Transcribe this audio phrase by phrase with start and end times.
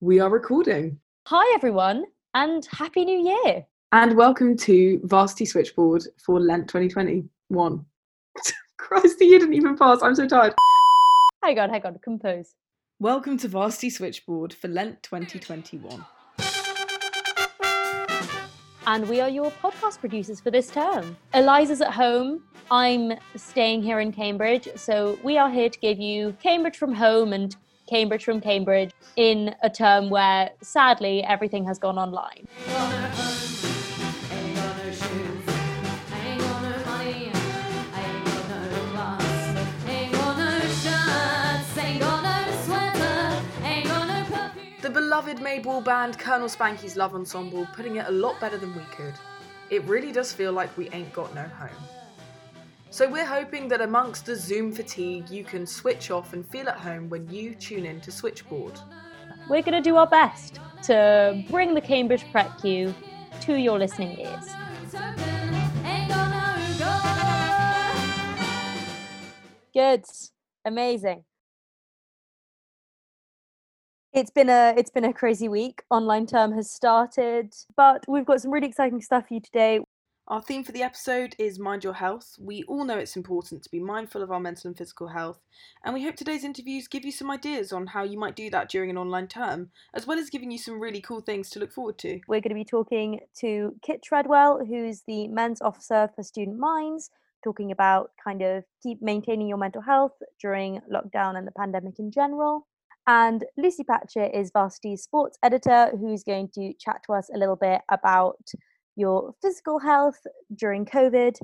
[0.00, 1.00] We are recording.
[1.26, 3.66] Hi, everyone, and Happy New Year.
[3.90, 7.84] And welcome to Varsity Switchboard for Lent 2021.
[8.76, 10.00] Christ, the year didn't even pass.
[10.00, 10.54] I'm so tired.
[11.42, 12.54] Hang on, hang on, compose.
[13.00, 16.06] Welcome to Varsity Switchboard for Lent 2021.
[18.86, 21.16] And we are your podcast producers for this term.
[21.34, 22.44] Eliza's at home.
[22.70, 24.68] I'm staying here in Cambridge.
[24.76, 27.56] So we are here to give you Cambridge from home and
[27.88, 32.46] Cambridge from Cambridge in a term where sadly everything has gone online.
[44.80, 48.82] The beloved Mayball band Colonel Spanky's Love Ensemble putting it a lot better than we
[48.84, 49.14] could.
[49.70, 51.97] It really does feel like we ain't got no home.
[52.90, 56.78] So we're hoping that amongst the Zoom fatigue, you can switch off and feel at
[56.78, 58.80] home when you tune in to Switchboard.
[59.48, 62.94] We're going to do our best to bring the Cambridge Prep Queue
[63.42, 64.48] to your listening ears.
[69.74, 70.04] Good.
[70.64, 71.24] Amazing.
[74.14, 75.82] It's been a it's been a crazy week.
[75.90, 79.80] Online term has started, but we've got some really exciting stuff for you today.
[80.28, 82.36] Our theme for the episode is Mind Your Health.
[82.38, 85.40] We all know it's important to be mindful of our mental and physical health,
[85.82, 88.68] and we hope today's interviews give you some ideas on how you might do that
[88.68, 91.72] during an online term, as well as giving you some really cool things to look
[91.72, 92.20] forward to.
[92.28, 97.08] We're going to be talking to Kit Treadwell, who's the men's officer for Student Minds,
[97.42, 100.12] talking about kind of keep maintaining your mental health
[100.42, 102.66] during lockdown and the pandemic in general.
[103.06, 107.56] And Lucy Patchett is Varsity's sports editor, who's going to chat to us a little
[107.56, 108.36] bit about
[108.98, 111.36] your physical health during COVID.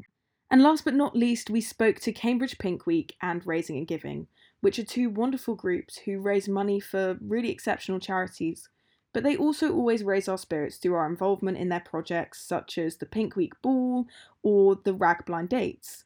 [0.51, 4.27] And last but not least, we spoke to Cambridge Pink Week and Raising and Giving,
[4.61, 8.69] which are two wonderful groups who raise money for really exceptional charities.
[9.13, 12.97] But they also always raise our spirits through our involvement in their projects, such as
[12.97, 14.07] the Pink Week Ball
[14.43, 16.05] or the Rag Blind Dates.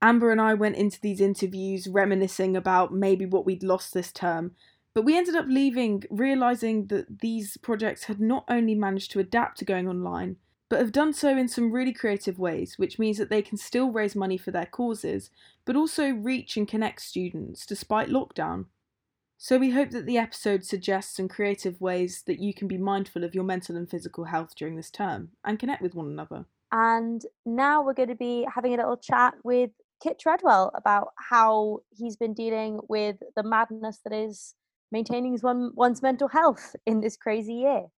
[0.00, 4.52] Amber and I went into these interviews reminiscing about maybe what we'd lost this term,
[4.94, 9.58] but we ended up leaving realizing that these projects had not only managed to adapt
[9.58, 10.36] to going online,
[10.72, 13.90] but have done so in some really creative ways, which means that they can still
[13.90, 15.28] raise money for their causes,
[15.66, 18.64] but also reach and connect students despite lockdown.
[19.36, 23.22] So we hope that the episode suggests some creative ways that you can be mindful
[23.22, 26.46] of your mental and physical health during this term and connect with one another.
[26.72, 29.72] And now we're going to be having a little chat with
[30.02, 34.54] Kit Treadwell about how he's been dealing with the madness that is
[34.90, 37.88] maintaining one, one's mental health in this crazy year.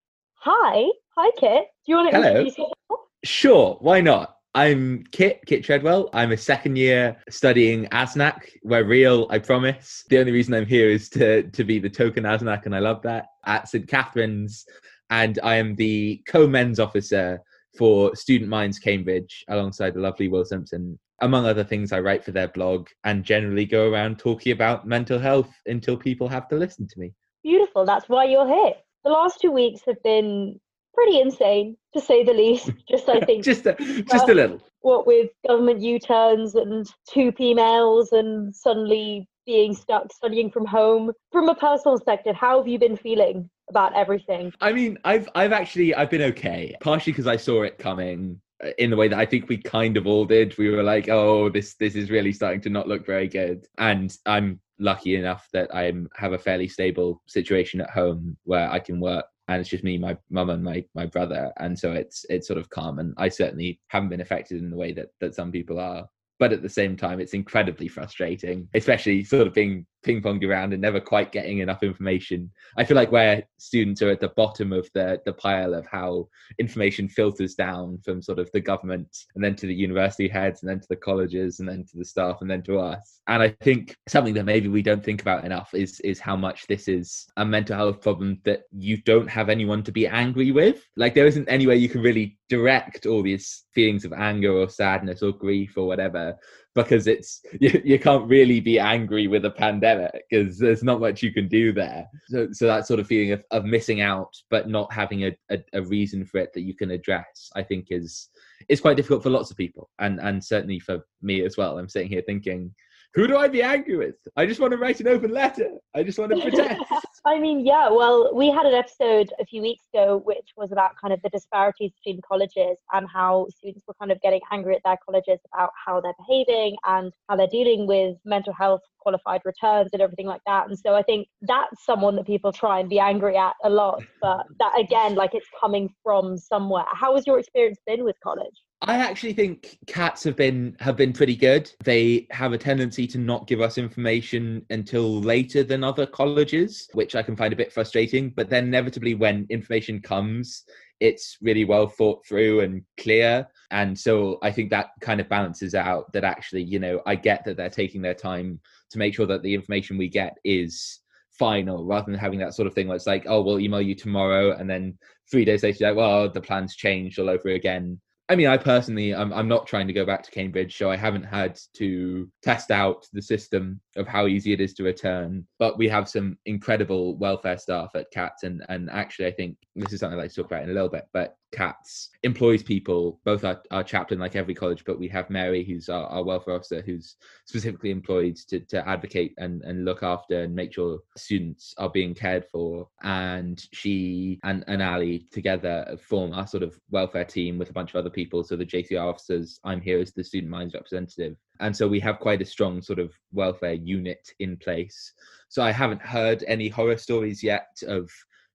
[0.41, 1.67] Hi, hi Kit.
[1.87, 2.29] Do you want to Hello.
[2.29, 3.01] introduce yourself?
[3.25, 4.37] Sure, why not?
[4.57, 6.11] I'm Kit, Kit Treadwell.
[6.13, 8.51] I'm a second year studying ASNAC.
[8.63, 10.05] We're real, I promise.
[10.09, 13.03] The only reason I'm here is to, to be the token ASNAC, and I love
[13.03, 13.89] that, at St.
[13.89, 14.65] Catharine's.
[15.11, 17.41] And I am the co men's officer
[17.77, 20.99] for Student Minds Cambridge alongside the lovely Will Simpson.
[21.21, 25.19] Among other things, I write for their blog and generally go around talking about mental
[25.19, 27.13] health until people have to listen to me.
[27.43, 27.85] Beautiful.
[27.85, 28.75] That's why you're here.
[29.05, 30.59] The last two weeks have been
[30.95, 32.71] pretty insane, to say the least.
[32.89, 33.75] Just, I think, just a,
[34.11, 34.61] just a little.
[34.81, 41.13] what with government U-turns and two females and suddenly being stuck studying from home.
[41.33, 44.53] From a personal perspective, how have you been feeling about everything?
[44.61, 48.71] I mean, I've I've actually I've been okay, partially because I saw it coming uh,
[48.79, 50.57] in the way that I think we kind of all did.
[50.59, 54.17] We were like, oh, this this is really starting to not look very good, and
[54.27, 59.01] I'm lucky enough that I have a fairly stable situation at home where I can
[59.01, 59.27] work.
[59.49, 62.59] And it's just me, my mum, and my my brother, and so it's it's sort
[62.59, 62.99] of calm.
[62.99, 66.53] And I certainly haven't been affected in the way that that some people are but
[66.53, 70.83] at the same time it's incredibly frustrating especially sort of being ping ponged around and
[70.83, 72.51] never quite getting enough information.
[72.77, 76.29] I feel like where students are at the bottom of the the pile of how
[76.59, 80.71] information filters down from sort of the government and then to the university heads and
[80.71, 83.21] then to the colleges and then to the staff and then to us.
[83.27, 86.67] And i think something that maybe we don't think about enough is is how much
[86.67, 90.85] this is a mental health problem that you don't have anyone to be angry with.
[90.97, 94.69] Like there isn't any way you can really direct all these feelings of anger or
[94.69, 96.37] sadness or grief or whatever
[96.75, 101.23] because it's you, you can't really be angry with a pandemic because there's not much
[101.23, 104.69] you can do there so, so that sort of feeling of, of missing out but
[104.69, 108.29] not having a, a, a reason for it that you can address i think is
[108.69, 111.89] is quite difficult for lots of people and and certainly for me as well i'm
[111.89, 112.75] sitting here thinking
[113.15, 114.17] who do I be angry with?
[114.37, 115.71] I just want to write an open letter.
[115.95, 116.83] I just want to protest.
[117.27, 120.91] I mean, yeah, well, we had an episode a few weeks ago which was about
[121.01, 124.83] kind of the disparities between colleges and how students were kind of getting angry at
[124.85, 129.91] their colleges about how they're behaving and how they're dealing with mental health qualified returns
[129.95, 130.69] and everything like that.
[130.69, 134.03] And so I think that's someone that people try and be angry at a lot.
[134.21, 136.85] But that again, like it's coming from somewhere.
[136.93, 138.64] How has your experience been with college?
[138.83, 141.73] I actually think Catz have been have been pretty good.
[141.85, 147.15] They have a tendency to not give us information until later than other colleges, which
[147.15, 148.31] I can find a bit frustrating.
[148.31, 150.65] But then inevitably when information comes,
[151.01, 153.47] it's really well thought through and clear.
[153.71, 157.45] And so I think that kind of balances out that actually, you know, I get
[157.45, 158.61] that they're taking their time
[158.91, 161.01] to make sure that the information we get is
[161.31, 163.95] final rather than having that sort of thing where it's like, oh, we'll email you
[163.95, 164.53] tomorrow.
[164.57, 164.99] And then
[165.31, 168.01] three days later, like, well, the plan's changed all over again.
[168.31, 170.97] I mean, I personally, I'm, I'm not trying to go back to Cambridge, so I
[170.97, 175.47] haven't had to test out the system of how easy it is to return.
[175.59, 179.93] But we have some incredible welfare staff at Catz, and and actually, I think this
[179.93, 181.07] is something I'd like to talk about in a little bit.
[181.13, 185.65] But Catz employs people, both our, our chaplain, like every college, but we have Mary,
[185.65, 187.17] who's our, our welfare officer, who's
[187.47, 192.15] specifically employed to, to advocate and, and look after and make sure students are being
[192.15, 192.89] cared for.
[193.03, 197.91] And she and, and Ali together form our sort of welfare team with a bunch
[197.91, 198.45] of other people.
[198.45, 201.37] So the JCR officers, I'm here as the student minds representative.
[201.61, 205.13] And so we have quite a strong sort of welfare unit in place.
[205.49, 208.11] So I haven't heard any horror stories yet of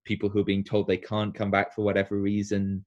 [0.06, 2.84] people who are being told they can't come back for whatever reason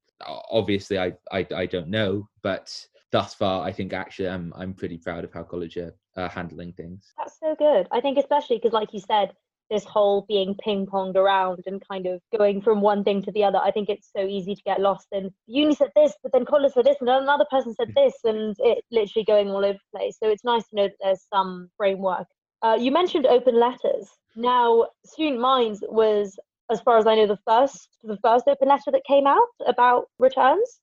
[0.50, 2.74] obviously I, I i don't know but
[3.10, 6.72] thus far i think actually i'm i'm pretty proud of how college are uh, handling
[6.72, 9.32] things that's so good i think especially because like you said
[9.72, 13.42] this whole being ping ponged around and kind of going from one thing to the
[13.42, 13.58] other.
[13.58, 16.74] I think it's so easy to get lost in uni said this, but then college
[16.74, 20.16] said this, and another person said this, and it literally going all over the place.
[20.22, 22.26] So it's nice to know that there's some framework.
[22.60, 24.08] Uh, you mentioned open letters.
[24.36, 26.38] Now, Student Minds was
[26.70, 30.06] as far as I know, the first the first open letter that came out about
[30.18, 30.80] returns.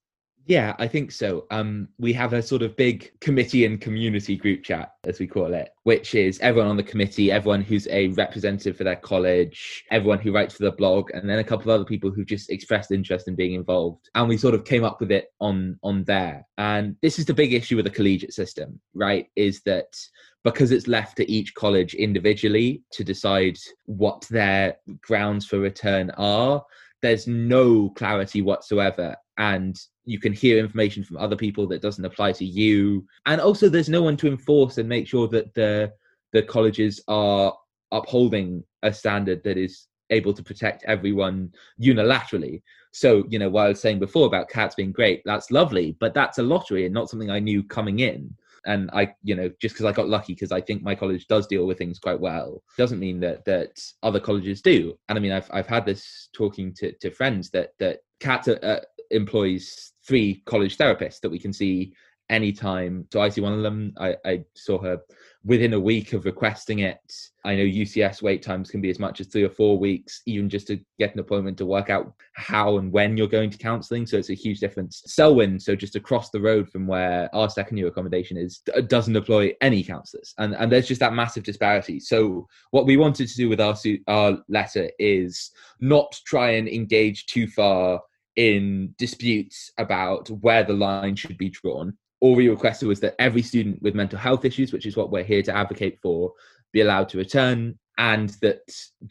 [0.50, 1.46] Yeah, I think so.
[1.52, 5.54] Um, we have a sort of big committee and community group chat, as we call
[5.54, 10.18] it, which is everyone on the committee, everyone who's a representative for their college, everyone
[10.18, 12.90] who writes for the blog, and then a couple of other people who've just expressed
[12.90, 14.10] interest in being involved.
[14.16, 16.44] And we sort of came up with it on on there.
[16.58, 19.28] And this is the big issue with the collegiate system, right?
[19.36, 19.96] Is that
[20.42, 23.56] because it's left to each college individually to decide
[23.86, 26.64] what their grounds for return are,
[27.02, 29.14] there's no clarity whatsoever.
[29.38, 29.78] And
[30.10, 33.06] you can hear information from other people that doesn't apply to you.
[33.26, 35.92] And also, there's no one to enforce and make sure that the
[36.32, 37.56] the colleges are
[37.92, 42.60] upholding a standard that is able to protect everyone unilaterally.
[42.92, 46.12] So, you know, what I was saying before about Catz being great, that's lovely, but
[46.12, 48.34] that's a lottery and not something I knew coming in
[48.66, 51.46] and i you know just because i got lucky because i think my college does
[51.46, 53.70] deal with things quite well doesn't mean that that
[54.02, 57.70] other colleges do and i mean i've, I've had this talking to, to friends that
[57.78, 58.80] that Catz uh,
[59.10, 61.92] employs three college therapists that we can see
[62.28, 65.00] anytime so i see one of them i, I saw her
[65.44, 67.00] within a week of requesting it.
[67.44, 70.50] I know UCS wait times can be as much as three or four weeks, even
[70.50, 74.06] just to get an appointment to work out how and when you're going to counselling.
[74.06, 75.02] So it's a huge difference.
[75.06, 78.58] Selwyn, so just across the road from where our second year accommodation is,
[78.88, 81.98] doesn't employ any counsellors, and and there's just that massive disparity.
[81.98, 83.76] So what we wanted to do with our
[84.08, 88.02] our letter is not try and engage too far
[88.40, 93.42] in disputes about where the line should be drawn all we requested was that every
[93.42, 96.32] student with mental health issues, which is what we're here to advocate for,
[96.72, 98.60] be allowed to return, and that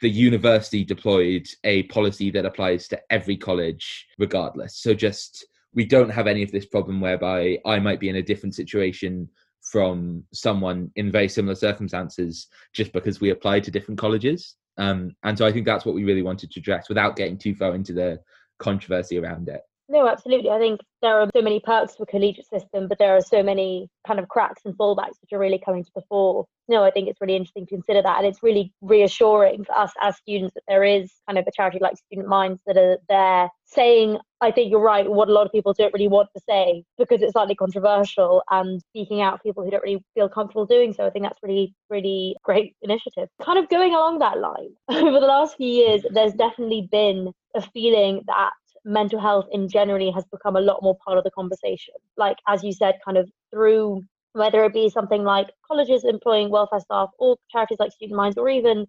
[0.02, 4.78] the university deployed a policy that applies to every college regardless.
[4.78, 8.24] So just we don't have any of this problem whereby I might be in a
[8.24, 9.30] different situation
[9.62, 14.56] from someone in very similar circumstances just because we applied to different colleges.
[14.78, 17.54] Um, and so I think that's what we really wanted to address without getting too
[17.54, 18.20] far into the
[18.60, 19.62] controversy around it.
[19.92, 20.52] No, absolutely.
[20.52, 23.42] I think there are so many perks to a collegiate system, but there are so
[23.42, 26.46] many kind of cracks and fallbacks which are really coming to the fore.
[26.68, 28.20] No, I think it's really interesting to consider that.
[28.20, 31.80] And it's really reassuring for us as students that there is kind of a charity
[31.82, 35.52] like Student Minds that are there saying, I think you're right, what a lot of
[35.52, 39.72] people don't really want to say because it's slightly controversial and speaking out people who
[39.72, 41.08] don't really feel comfortable doing so.
[41.08, 43.28] I think that's really, really great initiative.
[43.44, 47.62] Kind of going along that line, over the last few years, there's definitely been a
[47.62, 48.52] feeling that
[48.86, 51.94] mental health in generally has become a lot more part of the conversation.
[52.18, 54.04] Like, as you said, kind of through
[54.34, 58.50] whether it be something like colleges employing welfare staff or charities like Student Minds, or
[58.50, 58.86] even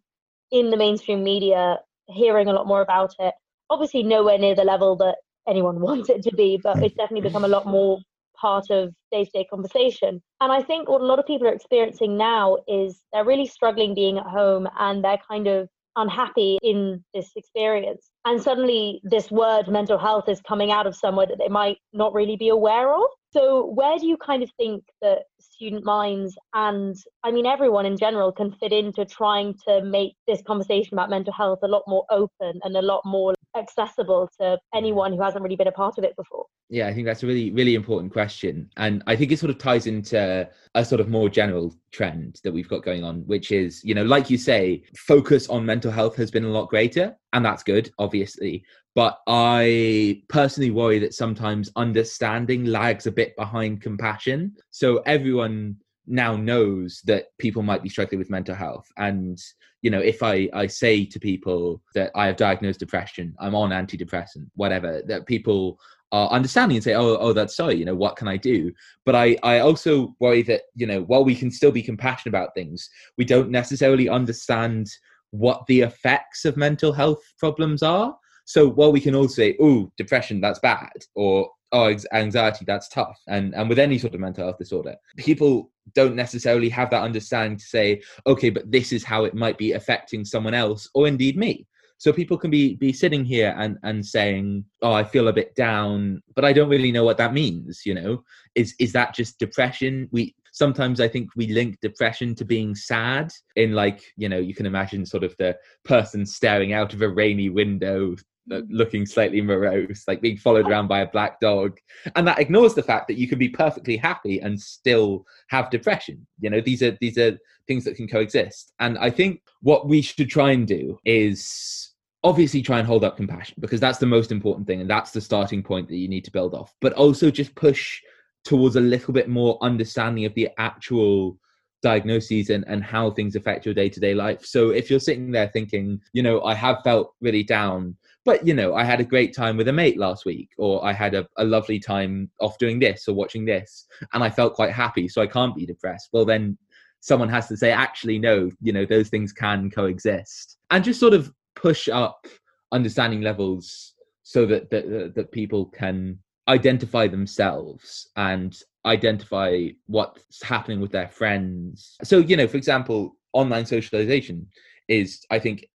[0.53, 3.35] in the mainstream media, hearing a lot more about it.
[3.71, 5.17] Obviously, nowhere near the level that
[5.49, 7.99] anyone wants it to be, but it's definitely become a lot more
[8.41, 10.23] part of day to day conversation.
[10.41, 13.95] And I think what a lot of people are experiencing now is they're really struggling
[13.95, 18.11] being at home and they're kind of unhappy in this experience.
[18.25, 22.13] And suddenly, this word mental health is coming out of somewhere that they might not
[22.15, 23.07] really be aware of.
[23.33, 25.25] So, where do you kind of think that
[25.61, 30.41] student minds and, I mean, everyone in general can fit into trying to make this
[30.47, 35.13] conversation about mental health a lot more open and a lot more accessible to anyone
[35.13, 36.47] who hasn't really been a part of it before?
[36.71, 38.71] Yeah, I think that's a really, really important question.
[38.79, 42.53] And I think it sort of ties into a sort of more general trend that
[42.53, 46.17] we've got going on, which is, you know, like you say, focus on mental health
[46.17, 47.15] has been a lot greater.
[47.33, 48.65] And that's good, obviously.
[48.95, 54.57] But I personally worry that sometimes understanding lags a bit behind compassion.
[54.71, 58.89] So everyone now knows that people might be struggling with mental health.
[58.97, 59.39] And
[59.83, 63.71] you know if i i say to people that i have diagnosed depression i'm on
[63.71, 65.79] antidepressant whatever that people
[66.13, 68.73] are understanding and say oh oh that's sorry, you know what can i do?
[69.07, 72.55] But i i also worry that you know while we can still be compassionate about
[72.55, 74.89] things we don't necessarily understand
[75.31, 78.17] what the effects of mental health problems are
[78.51, 83.17] so while we can all say, "Oh, depression, that's bad," or "Oh, anxiety, that's tough,"
[83.29, 87.57] and and with any sort of mental health disorder, people don't necessarily have that understanding
[87.59, 91.37] to say, "Okay, but this is how it might be affecting someone else, or indeed
[91.37, 91.65] me."
[91.99, 95.55] So people can be be sitting here and and saying, "Oh, I feel a bit
[95.55, 97.83] down," but I don't really know what that means.
[97.87, 98.25] You know,
[98.57, 100.09] is is that just depression?
[100.11, 104.55] We sometimes I think we link depression to being sad in like, you know, you
[104.55, 108.15] can imagine sort of the person staring out of a rainy window
[108.53, 108.67] uh, mm.
[108.69, 111.79] looking slightly morose, like being followed around by a black dog.
[112.15, 116.27] And that ignores the fact that you can be perfectly happy and still have depression.
[116.41, 118.75] You know, these are these are things that can coexist.
[118.81, 123.17] And I think what we should try and do is obviously try and hold up
[123.17, 126.25] compassion because that's the most important thing and that's the starting point that you need
[126.27, 126.75] to build off.
[126.83, 128.03] But also just push
[128.45, 131.39] towards a little bit more understanding of the actual
[131.83, 134.45] diagnoses and, and how things affect your day-to-day life.
[134.45, 138.55] So if you're sitting there thinking you know i have felt really down but you
[138.55, 141.27] know i had a great time with a mate last week or i had a,
[141.39, 145.23] a lovely time off doing this or watching this and i felt quite happy so
[145.23, 146.57] i can't be depressed well then
[147.01, 151.15] someone has to say actually no you know those things can coexist and just sort
[151.15, 152.27] of push up
[152.73, 156.19] understanding levels so that that, that people can
[156.51, 161.97] identify themselves and identify what's happening with their friends.
[162.03, 164.49] So, you know, for example, online socialization
[164.89, 165.67] is, I think,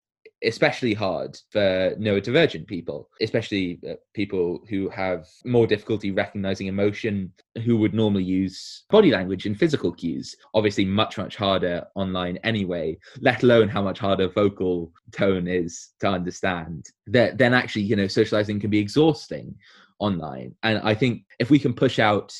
[0.44, 7.32] especially hard for neurodivergent people, especially uh, people who have more difficulty recognizing emotion,
[7.63, 10.36] who would normally use body language and physical cues.
[10.53, 16.10] Obviously, much, much harder online anyway, let alone how much harder vocal tone is to
[16.10, 16.86] understand.
[17.08, 19.55] That then actually, you know, socializing can be exhausting
[19.99, 20.55] online.
[20.63, 22.33] And I think if we can push out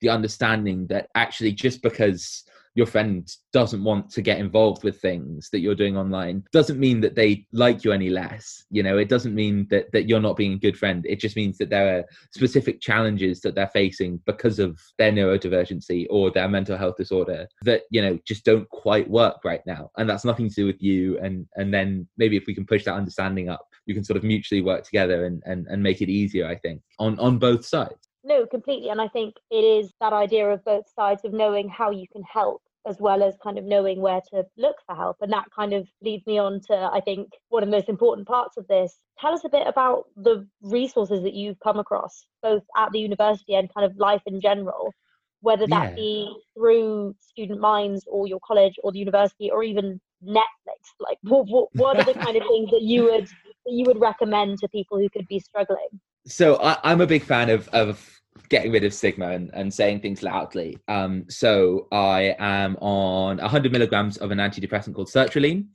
[0.00, 5.50] the understanding that actually just because your friend doesn't want to get involved with things
[5.50, 8.96] that you're doing online doesn't mean that they like you any less you know?
[8.98, 11.04] It doesn't mean that that you're not being a good friend.
[11.06, 12.04] It just means that there are
[12.34, 17.82] specific challenges that they're facing because of their neurodivergency or their mental health disorder that
[17.90, 19.90] you know just don't quite work right now.
[19.98, 21.18] And that's nothing to do with you.
[21.18, 24.24] And and then maybe if we can push that understanding up you can sort of
[24.24, 28.08] mutually work together and and, and make it easier i think on on both sides
[28.24, 28.88] no, completely.
[28.90, 32.22] And I think it is that idea of both sides of knowing how you can
[32.22, 35.16] help as well as kind of knowing where to look for help.
[35.20, 38.26] And that kind of leads me on to, I think, one of the most important
[38.26, 38.98] parts of this.
[39.20, 43.54] Tell us a bit about the resources that you've come across, both at the university
[43.54, 44.92] and kind of life in general,
[45.40, 45.94] whether that yeah.
[45.94, 50.82] be through Student Minds or your college or the university or even Netflix.
[50.98, 53.28] Like, what, what, what are the kind of things that you would
[53.66, 56.00] you would recommend to people who could be struggling?
[56.26, 58.08] so I, am a big fan of of
[58.48, 60.78] getting rid of stigma and, and saying things loudly.
[60.88, 65.66] Um, so I am on 100 milligrams of an antidepressant called sertraline.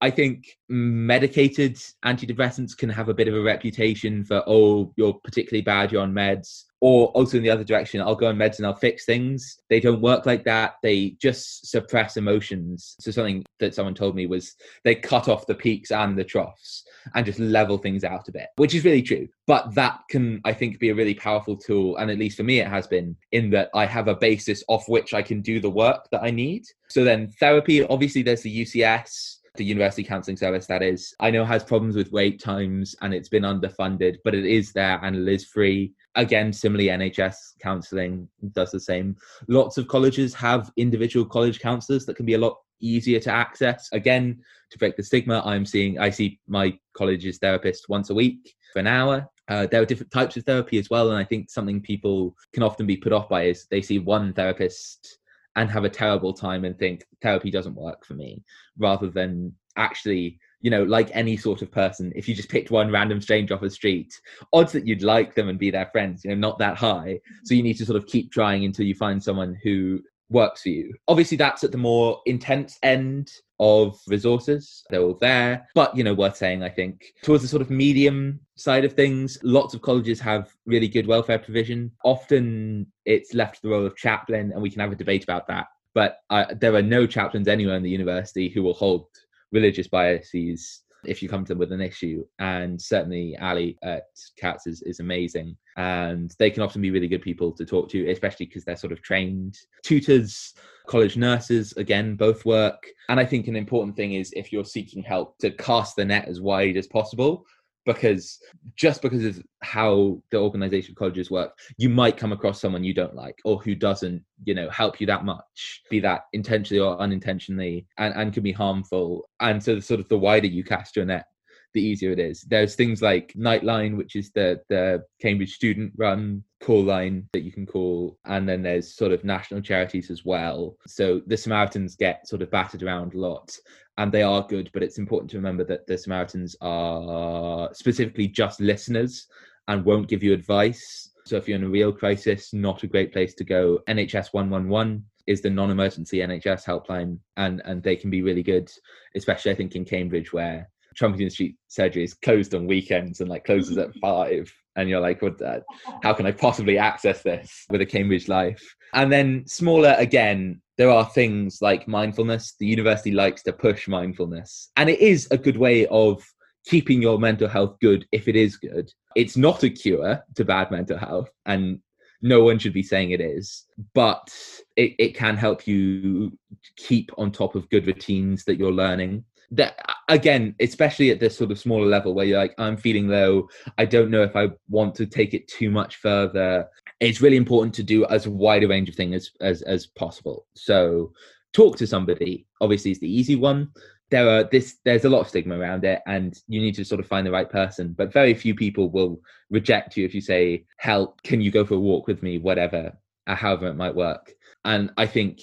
[0.00, 5.62] I think medicated antidepressants can have a bit of a reputation for, oh, you're particularly
[5.62, 6.64] bad, you're on meds.
[6.80, 9.58] Or also in the other direction, I'll go on meds and I'll fix things.
[9.70, 10.74] They don't work like that.
[10.82, 12.94] They just suppress emotions.
[13.00, 16.84] So something that someone told me was they cut off the peaks and the troughs
[17.14, 19.26] and just level things out a bit, which is really true.
[19.46, 21.96] But that can, I think, be a really powerful tool.
[21.96, 24.86] And at least for me, it has been in that I have a basis off
[24.86, 26.66] which I can do the work that I need.
[26.90, 31.14] So then therapy, obviously, there's the UCS the university counselling service that is.
[31.20, 34.98] I know has problems with wait times and it's been underfunded but it is there
[35.02, 35.92] and it is free.
[36.16, 39.16] Again similarly nhs counselling does the same.
[39.48, 43.88] Lots of colleges have individual college counsellors that can be a lot easier to access.
[43.92, 48.54] Again to break the stigma i'm seeing i see my college's therapist once a week
[48.72, 49.26] for an hour.
[49.46, 52.62] Uh, there are different types of therapy as well and i think something people can
[52.62, 55.18] often be put off by is they see one therapist
[55.56, 58.42] and have a terrible time and think therapy doesn't work for me
[58.78, 62.90] rather than actually you know, like any sort of person, if you just picked one
[62.90, 64.18] random stranger off the street,
[64.54, 67.20] odds that you'd like them and be their friends, you know, not that high.
[67.44, 70.70] So you need to sort of keep trying until you find someone who works for
[70.70, 70.94] you.
[71.06, 73.30] Obviously, that's at the more intense end
[73.60, 74.84] of resources.
[74.90, 78.40] They're all there, but you know, worth saying, I think, towards the sort of medium
[78.56, 81.90] side of things, lots of colleges have really good welfare provision.
[82.04, 85.46] Often it's left to the role of chaplain, and we can have a debate about
[85.48, 85.66] that.
[85.94, 89.06] But uh, there are no chaplains anywhere in the university who will hold
[89.52, 92.24] religious biases if you come to them with an issue.
[92.38, 95.56] And certainly Ali at Catz is, is amazing.
[95.76, 98.92] And they can often be really good people to talk to, especially because they're sort
[98.92, 100.54] of trained tutors,
[100.86, 102.86] college nurses, again, both work.
[103.08, 106.28] And I think an important thing is if you're seeking help to cast the net
[106.28, 107.44] as wide as possible
[107.84, 108.40] because
[108.76, 112.94] just because of how the organization of colleges work you might come across someone you
[112.94, 116.98] don't like or who doesn't you know help you that much be that intentionally or
[116.98, 120.96] unintentionally and, and can be harmful and so the sort of the wider you cast
[120.96, 121.26] your net
[121.74, 122.42] the easier it is.
[122.42, 127.52] There's things like Nightline, which is the the Cambridge student run call line that you
[127.52, 130.76] can call, and then there's sort of national charities as well.
[130.86, 133.54] So the Samaritans get sort of battered around a lot,
[133.98, 138.60] and they are good, but it's important to remember that the Samaritans are specifically just
[138.60, 139.26] listeners
[139.68, 141.10] and won't give you advice.
[141.26, 143.80] So if you're in a real crisis, not a great place to go.
[143.88, 148.70] NHS 111 is the non-emergency NHS helpline, and and they can be really good,
[149.14, 153.44] especially I think in Cambridge where Trumpington Street surgery is closed on weekends and like
[153.44, 155.38] closes at five, and you're like, what?
[155.38, 155.62] The,
[156.02, 158.62] how can I possibly access this with a Cambridge life?
[158.92, 162.54] And then smaller again, there are things like mindfulness.
[162.58, 166.24] The university likes to push mindfulness, and it is a good way of
[166.66, 168.90] keeping your mental health good if it is good.
[169.14, 171.80] It's not a cure to bad mental health, and
[172.22, 174.34] no one should be saying it is, but
[174.76, 176.36] it, it can help you
[176.76, 179.24] keep on top of good routines that you're learning
[179.56, 183.48] that again especially at this sort of smaller level where you're like i'm feeling low.
[183.78, 186.66] I don't know if i want to take it too much further.
[187.00, 190.46] It's really important to do as wide a range of things as as, as possible.
[190.54, 191.12] So
[191.52, 192.46] talk to somebody.
[192.60, 193.70] Obviously is the easy one.
[194.10, 197.00] There are this there's a lot of stigma around it and you need to sort
[197.00, 199.20] of find the right person but very few people will
[199.50, 202.38] reject you if you say help can you go for a walk with me?
[202.38, 202.92] whatever
[203.26, 204.32] uh, however it might work.
[204.64, 205.40] And i think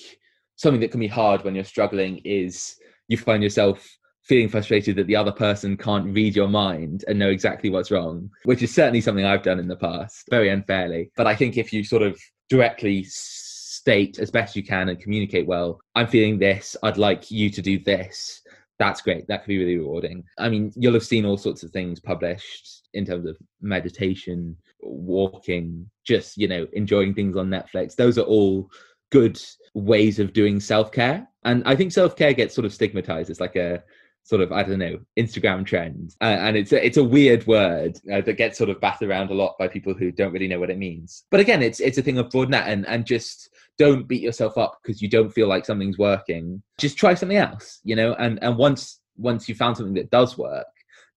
[0.56, 2.76] something that can be hard when you're struggling is
[3.08, 7.29] you find yourself feeling frustrated that the other person can't read your mind and know
[7.29, 11.12] exactly what's wrong, which is certainly something I've done in the past, very unfairly.
[11.15, 15.47] But I think if you sort of directly state as best you can and communicate
[15.47, 18.41] well, I'm feeling this, I'd like you to do this.
[18.77, 19.27] That's great.
[19.27, 20.23] That could be really rewarding.
[20.38, 25.89] I mean, you'll have seen all sorts of things published in terms of meditation, walking,
[26.05, 27.95] just, you know, enjoying things on Netflix.
[27.95, 28.69] Those are all
[29.12, 29.39] good
[29.73, 31.27] ways of doing self care.
[31.43, 33.29] And I think self care gets sort of stigmatized.
[33.29, 33.84] It's like a
[34.23, 37.99] sort of I don't know Instagram trend, uh, and it's a, it's a weird word
[38.12, 40.60] uh, that gets sort of batted around a lot by people who don't really know
[40.60, 41.25] what it means.
[41.31, 44.57] But again, it's it's a thing of broaden that and and just don't beat yourself
[44.57, 46.62] up because you don't feel like something's working.
[46.77, 48.13] Just try something else, you know.
[48.15, 50.67] And and once once you found something that does work,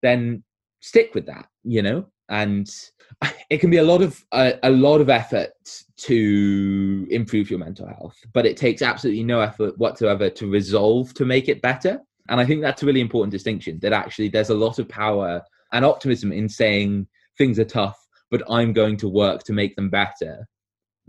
[0.02, 0.42] then
[0.80, 2.06] stick with that, you know.
[2.30, 2.68] And
[3.50, 5.52] it can be a lot of a, a lot of effort
[5.96, 11.24] to improve your mental health, but it takes absolutely no effort whatsoever to resolve to
[11.24, 14.54] make it better and I think that's a really important distinction that actually there's a
[14.54, 17.06] lot of power and optimism in saying
[17.37, 17.98] things are tough,
[18.30, 20.46] but I'm going to work to make them better.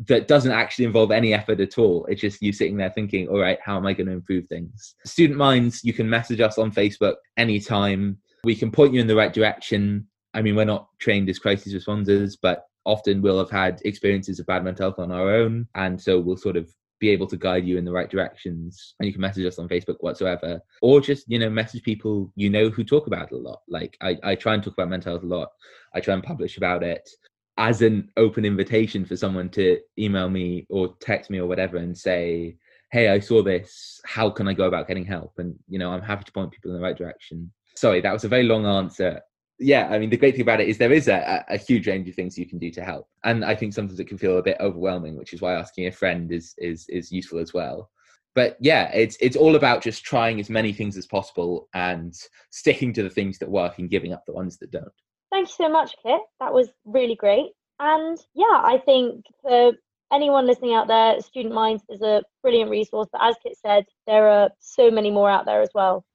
[0.08, 2.06] That doesn't actually involve any effort at all.
[2.08, 4.96] It's just you sitting there thinking, all right, how am I going to improve things?
[5.06, 8.18] Student Minds, you can message us on Facebook anytime.
[8.44, 10.08] We can point you in the right direction.
[10.34, 14.48] I mean, we're not trained as crisis responders, but often we'll have had experiences of
[14.48, 15.68] bad mental health on our own.
[15.76, 19.08] And so we'll sort of be able to guide you in the right directions and
[19.08, 22.70] you can message us on facebook whatsoever or just you know message people you know
[22.70, 23.62] who talk about it a lot.
[23.68, 25.50] Like i, I try and talk about mental health a lot.
[25.94, 27.10] I try and publish about it
[27.58, 31.98] as an open invitation for someone to email me or text me or whatever and
[31.98, 32.58] say
[32.92, 34.00] hey i saw this.
[34.06, 35.34] How can i go about getting help?
[35.38, 37.52] And you know i'm happy to point people in the right direction.
[37.76, 39.22] Sorry that was a very long answer
[39.60, 42.10] yeah, I mean, the great thing about it is there is a, a, huge range
[42.10, 44.44] of things you can do to help, and I think sometimes it can feel a
[44.44, 47.90] bit overwhelming, which is why asking a friend is is is useful as well.
[48.34, 52.14] But yeah, it's it's all about just trying as many things as possible and
[52.50, 54.92] sticking to the things that work and giving up the ones that don't.
[55.32, 56.22] Thank you so much, Kit.
[56.42, 57.52] That was really great.
[57.80, 59.72] And yeah, I think for
[60.12, 63.08] anyone listening out there, Student Minds is a brilliant resource.
[63.12, 66.06] But as Kit said, there are so many more out there as well.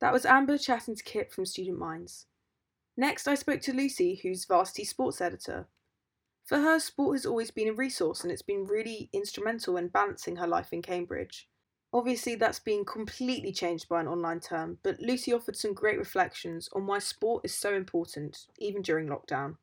[0.00, 2.26] That was Amber chatting to Kit from Student Minds.
[2.96, 5.68] Next, I spoke to Lucy, who's Varsity Sports Editor.
[6.44, 10.36] For her, sport has always been a resource and it's been really instrumental in balancing
[10.36, 11.48] her life in Cambridge.
[11.94, 16.68] Obviously, that's been completely changed by an online term, but Lucy offered some great reflections
[16.74, 19.56] on why sport is so important, even during lockdown.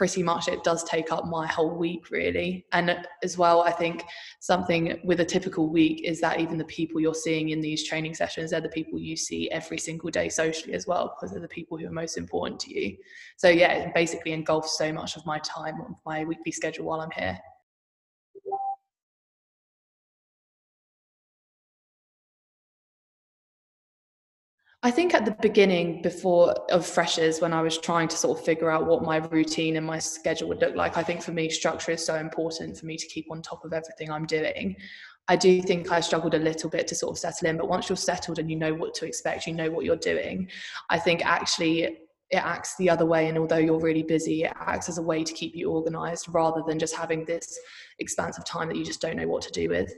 [0.00, 2.64] Pretty much it does take up my whole week really.
[2.72, 4.02] And as well i think
[4.38, 8.14] something with a typical week is that even the people you're seeing in these training
[8.14, 11.56] sessions they're the people you see every single day socially as well because they're the
[11.58, 12.96] people who are most important to you.
[13.36, 17.02] So yeah it basically engulfs so much of my time of my weekly schedule while
[17.02, 17.38] i'm here
[24.82, 28.44] I think at the beginning, before of freshers, when I was trying to sort of
[28.44, 31.50] figure out what my routine and my schedule would look like, I think for me,
[31.50, 34.76] structure is so important for me to keep on top of everything I'm doing.
[35.28, 37.90] I do think I struggled a little bit to sort of settle in, but once
[37.90, 40.48] you're settled and you know what to expect, you know what you're doing,
[40.88, 41.82] I think actually
[42.30, 43.28] it acts the other way.
[43.28, 46.62] And although you're really busy, it acts as a way to keep you organized rather
[46.66, 47.58] than just having this
[47.98, 49.92] expanse of time that you just don't know what to do with.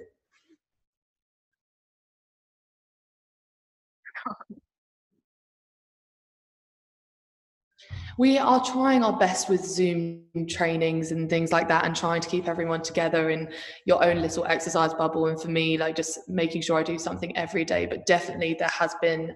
[8.22, 12.28] We are trying our best with Zoom trainings and things like that and trying to
[12.28, 13.52] keep everyone together in
[13.84, 15.26] your own little exercise bubble.
[15.26, 17.84] And for me, like just making sure I do something every day.
[17.84, 19.34] But definitely there has been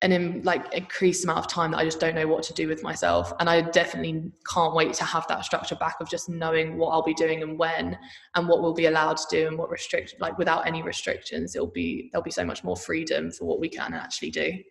[0.00, 2.66] an in, like increased amount of time that I just don't know what to do
[2.66, 3.30] with myself.
[3.40, 7.02] And I definitely can't wait to have that structure back of just knowing what I'll
[7.02, 7.98] be doing and when
[8.34, 11.54] and what we'll be allowed to do and what restrict like without any restrictions.
[11.54, 14.62] It'll be there'll be so much more freedom for what we can actually do.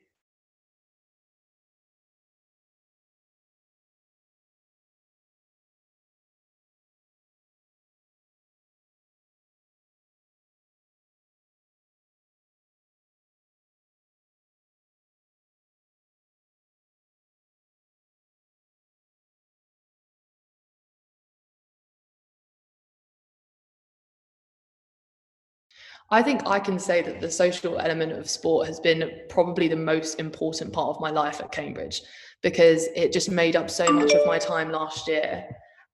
[26.12, 29.78] I think I can say that the social element of sport has been probably the
[29.78, 32.02] most important part of my life at Cambridge
[32.44, 35.46] because it just made up so much of my time last year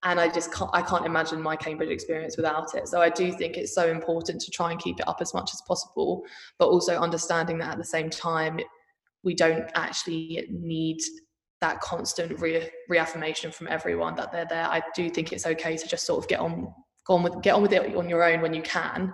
[0.04, 2.88] and I just can't I can't imagine my Cambridge experience without it.
[2.88, 5.52] So I do think it's so important to try and keep it up as much
[5.54, 6.24] as possible,
[6.58, 8.60] but also understanding that at the same time
[9.24, 10.98] we don't actually need
[11.62, 14.66] that constant re- reaffirmation from everyone that they're there.
[14.66, 16.74] I do think it's okay to just sort of get on
[17.06, 19.14] go on with get on with it on your own when you can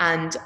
[0.00, 0.36] and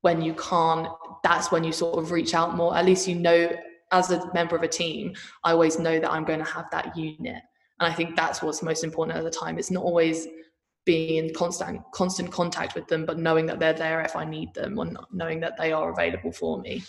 [0.00, 0.88] when you can't
[1.22, 2.76] that's when you sort of reach out more.
[2.76, 3.50] At least you know
[3.92, 6.96] as a member of a team i always know that i'm going to have that
[6.96, 7.42] unit.
[7.78, 9.58] And i think that's what's most important at the time.
[9.58, 10.26] It's not always
[10.84, 14.54] being in constant constant contact with them but knowing that they're there if i need
[14.54, 16.80] them and knowing that they are available for me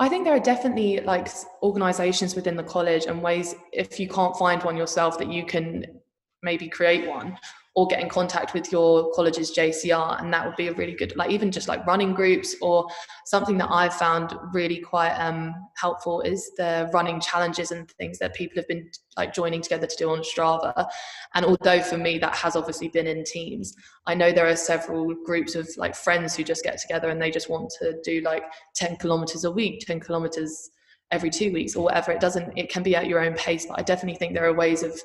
[0.00, 1.28] I think there are definitely like
[1.62, 5.84] organizations within the college and ways if you can't find one yourself that you can
[6.42, 7.38] maybe create one
[7.76, 11.14] or get in contact with your college's JCR and that would be a really good
[11.16, 12.86] like even just like running groups or
[13.26, 18.34] something that I've found really quite um, helpful is the running challenges and things that
[18.34, 20.88] people have been like joining together to do on Strava.
[21.34, 23.74] And although for me that has obviously been in teams
[24.06, 27.30] I know there are several groups of like friends who just get together and they
[27.30, 28.42] just want to do like
[28.74, 30.70] 10 kilometers a week 10 kilometers
[31.12, 32.10] every two weeks or whatever.
[32.10, 34.54] It doesn't it can be at your own pace but I definitely think there are
[34.54, 35.00] ways of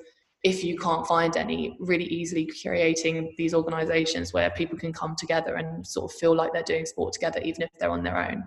[0.46, 5.56] if you can't find any, really easily creating these organizations where people can come together
[5.56, 8.44] and sort of feel like they're doing sport together, even if they're on their own.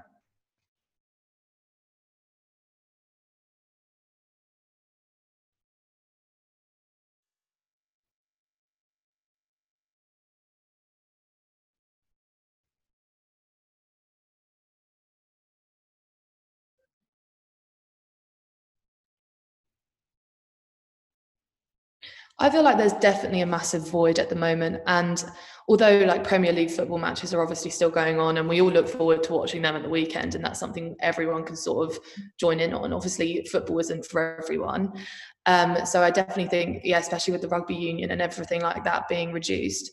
[22.41, 24.81] I feel like there's definitely a massive void at the moment.
[24.87, 25.25] And
[25.69, 28.89] although like Premier League football matches are obviously still going on and we all look
[28.89, 31.99] forward to watching them at the weekend and that's something everyone can sort of
[32.39, 32.93] join in on.
[32.93, 34.93] Obviously football isn't for everyone.
[35.47, 39.09] Um, so I definitely think, yeah, especially with the rugby union and everything like that
[39.09, 39.91] being reduced.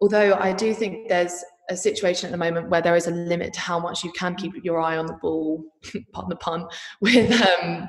[0.00, 3.52] Although I do think there's a situation at the moment where there is a limit
[3.54, 5.64] to how much you can keep your eye on the ball,
[6.12, 6.66] pardon the pun,
[7.00, 7.88] with um,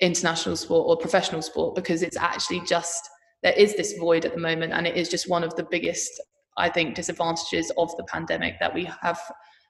[0.00, 3.08] international sport or professional sport because it's actually just
[3.42, 6.20] there is this void at the moment, and it is just one of the biggest,
[6.56, 9.20] I think, disadvantages of the pandemic that we have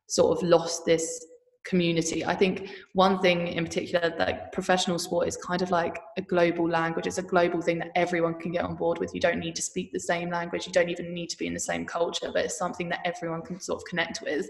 [0.06, 1.26] sort of lost this
[1.64, 2.24] community.
[2.24, 6.68] I think one thing in particular that professional sport is kind of like a global
[6.68, 7.06] language.
[7.06, 9.14] It's a global thing that everyone can get on board with.
[9.14, 10.66] You don't need to speak the same language.
[10.66, 13.42] You don't even need to be in the same culture, but it's something that everyone
[13.42, 14.48] can sort of connect with.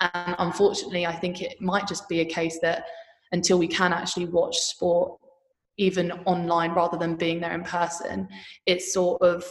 [0.00, 2.84] And unfortunately, I think it might just be a case that
[3.32, 5.18] until we can actually watch sport
[5.76, 8.28] even online rather than being there in person,
[8.66, 9.44] it's sort of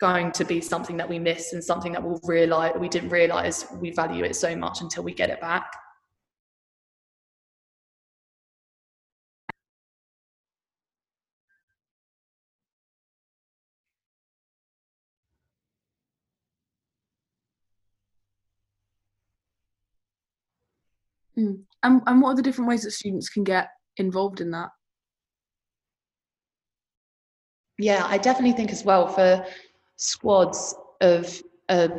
[0.00, 3.66] going to be something that we miss and something that we'll realize we didn't realize
[3.80, 5.70] we value it so much until we get it back.
[21.38, 21.62] Mm.
[21.82, 24.70] And, and what are the different ways that students can get involved in that?
[27.80, 29.44] Yeah, I definitely think as well for
[29.96, 31.90] squads of a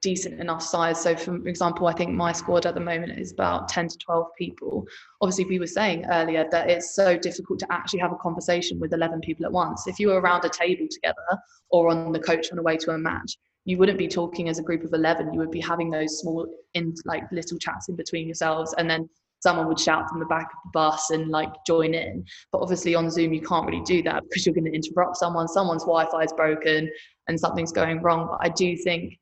[0.00, 1.00] decent enough size.
[1.00, 4.26] So, for example, I think my squad at the moment is about 10 to 12
[4.36, 4.84] people.
[5.20, 8.92] Obviously, we were saying earlier that it's so difficult to actually have a conversation with
[8.92, 9.86] 11 people at once.
[9.86, 12.90] If you were around a table together or on the coach on the way to
[12.90, 15.90] a match, you wouldn't be talking as a group of 11 you would be having
[15.90, 19.08] those small in like little chats in between yourselves and then
[19.40, 22.24] someone would shout from the back of the bus and like join in.
[22.52, 25.48] But obviously on zoom you can't really do that because you're going to interrupt someone
[25.48, 26.90] someone's wi-fi is broken
[27.28, 28.28] and something's going wrong.
[28.28, 29.14] But i do think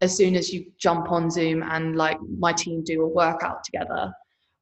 [0.00, 4.12] as soon as you jump on zoom and like my team do a workout together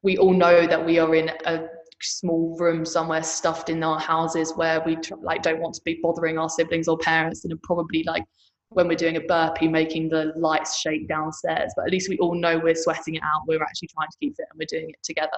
[0.03, 1.65] we all know that we are in a
[2.01, 6.37] small room somewhere stuffed in our houses where we like don't want to be bothering
[6.37, 8.23] our siblings or parents and are probably like
[8.75, 12.35] when we're doing a burpee making the lights shake downstairs but at least we all
[12.35, 15.01] know we're sweating it out we're actually trying to keep fit and we're doing it
[15.03, 15.31] together.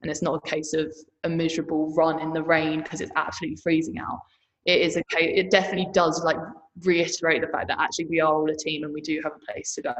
[0.00, 3.56] And it's not a case of a miserable run in the rain because it's absolutely
[3.56, 4.20] freezing out.
[4.64, 6.36] It is a case it definitely does like
[6.84, 9.52] reiterate the fact that actually we are all a team and we do have a
[9.52, 9.94] place to go.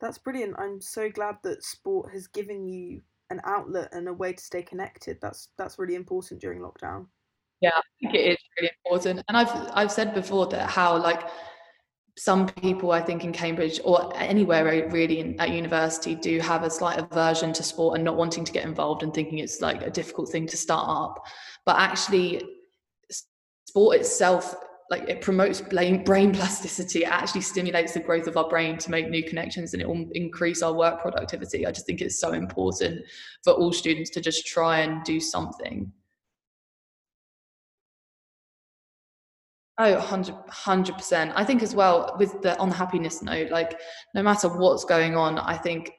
[0.00, 0.58] That's brilliant.
[0.58, 4.62] I'm so glad that sport has given you an outlet and a way to stay
[4.62, 5.18] connected.
[5.20, 7.06] That's that's really important during lockdown
[7.60, 9.22] yeah i think it is really important.
[9.28, 11.28] And i've i've said before that how like
[12.16, 16.70] some people i think in cambridge or anywhere really in, at university do have a
[16.70, 19.90] slight aversion to sport and not wanting to get involved and thinking it's like a
[19.90, 21.24] difficult thing to start up.
[21.64, 22.42] But actually
[23.70, 24.54] sport itself
[24.90, 27.02] like it promotes brain, brain plasticity.
[27.04, 30.08] It actually stimulates the growth of our brain to make new connections and it will
[30.12, 31.64] increase our work productivity.
[31.64, 33.02] I just think it's so important
[33.44, 35.92] for all students to just try and do something
[39.82, 41.32] Oh, 100 percent.
[41.34, 43.80] I think as well with the on the happiness note, like
[44.14, 45.92] no matter what's going on, I think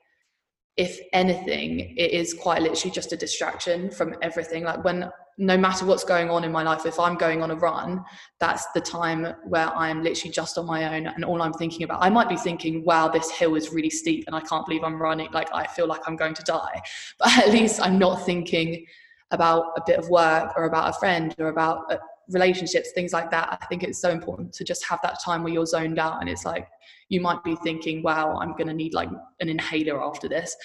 [0.78, 4.66] if anything, it is quite literally just a distraction from everything.
[4.66, 7.56] Like when no matter what's going on in my life, if I'm going on a
[7.56, 8.06] run,
[8.40, 12.04] that's the time where I'm literally just on my own and all I'm thinking about.
[12.04, 15.02] I might be thinking, wow, this hill is really steep and I can't believe I'm
[15.02, 15.32] running.
[15.32, 16.84] Like I feel like I'm going to die.
[17.18, 18.86] But at least I'm not thinking
[19.32, 21.92] about a bit of work or about a friend or about
[22.30, 23.60] relationships, things like that.
[23.62, 26.30] I think it's so important to just have that time where you're zoned out and
[26.30, 26.68] it's like
[27.10, 30.56] you might be thinking, wow, I'm going to need like an inhaler after this,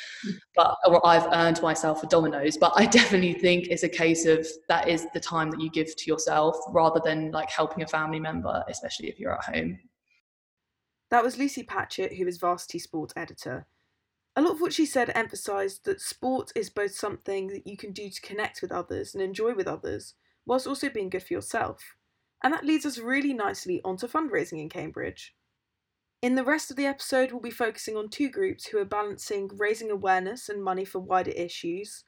[0.54, 2.56] but or I've earned myself a Domino's.
[2.56, 5.94] But I definitely think it's a case of that is the time that you give
[5.96, 9.78] to yourself rather than like helping a family member, especially if you're at home.
[11.10, 13.66] That was Lucy Patchett, who is Varsity Sports Editor.
[14.34, 17.92] A lot of what she said emphasised that sport is both something that you can
[17.92, 20.14] do to connect with others and enjoy with others,
[20.46, 21.82] whilst also being good for yourself.
[22.42, 25.34] And that leads us really nicely onto fundraising in Cambridge.
[26.22, 29.50] In the rest of the episode, we'll be focusing on two groups who are balancing
[29.56, 32.04] raising awareness and money for wider issues,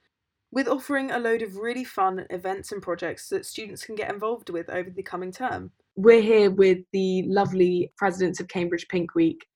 [0.50, 4.48] with offering a load of really fun events and projects that students can get involved
[4.48, 5.70] with over the coming term.
[5.96, 9.46] We're here with the lovely presidents of Cambridge Pink Week,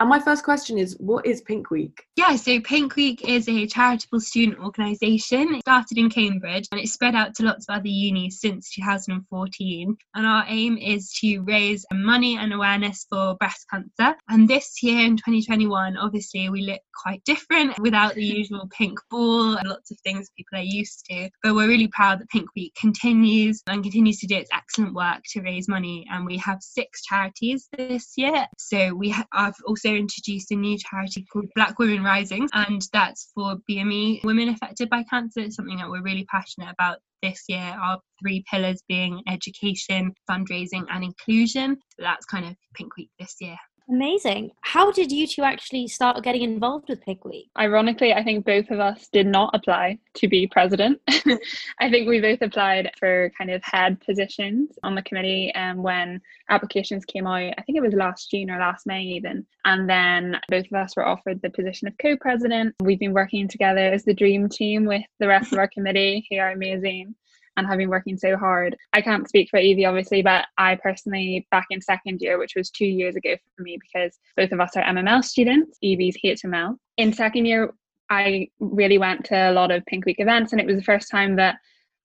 [0.00, 2.02] and my first question is what is Pink Week?
[2.16, 5.54] Yeah, so Pink Week is a charitable student organisation.
[5.54, 9.96] It started in Cambridge and it's spread out to lots of other unis since 2014.
[10.14, 14.16] And our aim is to raise money and awareness for breast cancer.
[14.28, 19.54] And this year in 2021, obviously, we look quite different without the usual pink ball
[19.54, 21.30] and lots of things people are used to.
[21.42, 25.22] But we're really proud that Pink Week continues and continues to do its excellent work
[25.30, 26.04] to raise money.
[26.10, 28.46] And we have six charities this year.
[28.58, 33.30] So we have also also introduced a new charity called Black Women Rising, and that's
[33.34, 35.40] for BME women affected by cancer.
[35.40, 37.76] It's something that we're really passionate about this year.
[37.80, 41.76] Our three pillars being education, fundraising, and inclusion.
[41.96, 43.56] So that's kind of Pink Week this year.
[43.88, 44.50] Amazing.
[44.62, 47.50] How did you two actually start getting involved with Pink Week?
[47.58, 51.00] Ironically, I think both of us did not apply to be president.
[51.08, 56.22] I think we both applied for kind of head positions on the committee um, when
[56.48, 57.52] applications came out.
[57.58, 59.44] I think it was last June or last May, even.
[59.66, 62.74] And then both of us were offered the position of co president.
[62.80, 66.38] We've been working together as the dream team with the rest of our committee, who
[66.38, 67.14] are amazing
[67.56, 68.76] and have been working so hard.
[68.92, 72.70] I can't speak for Evie, obviously, but I personally, back in second year, which was
[72.70, 76.76] two years ago for me, because both of us are MML students, Evie's HML.
[76.96, 77.72] In second year,
[78.10, 81.10] I really went to a lot of Pink Week events, and it was the first
[81.10, 81.56] time that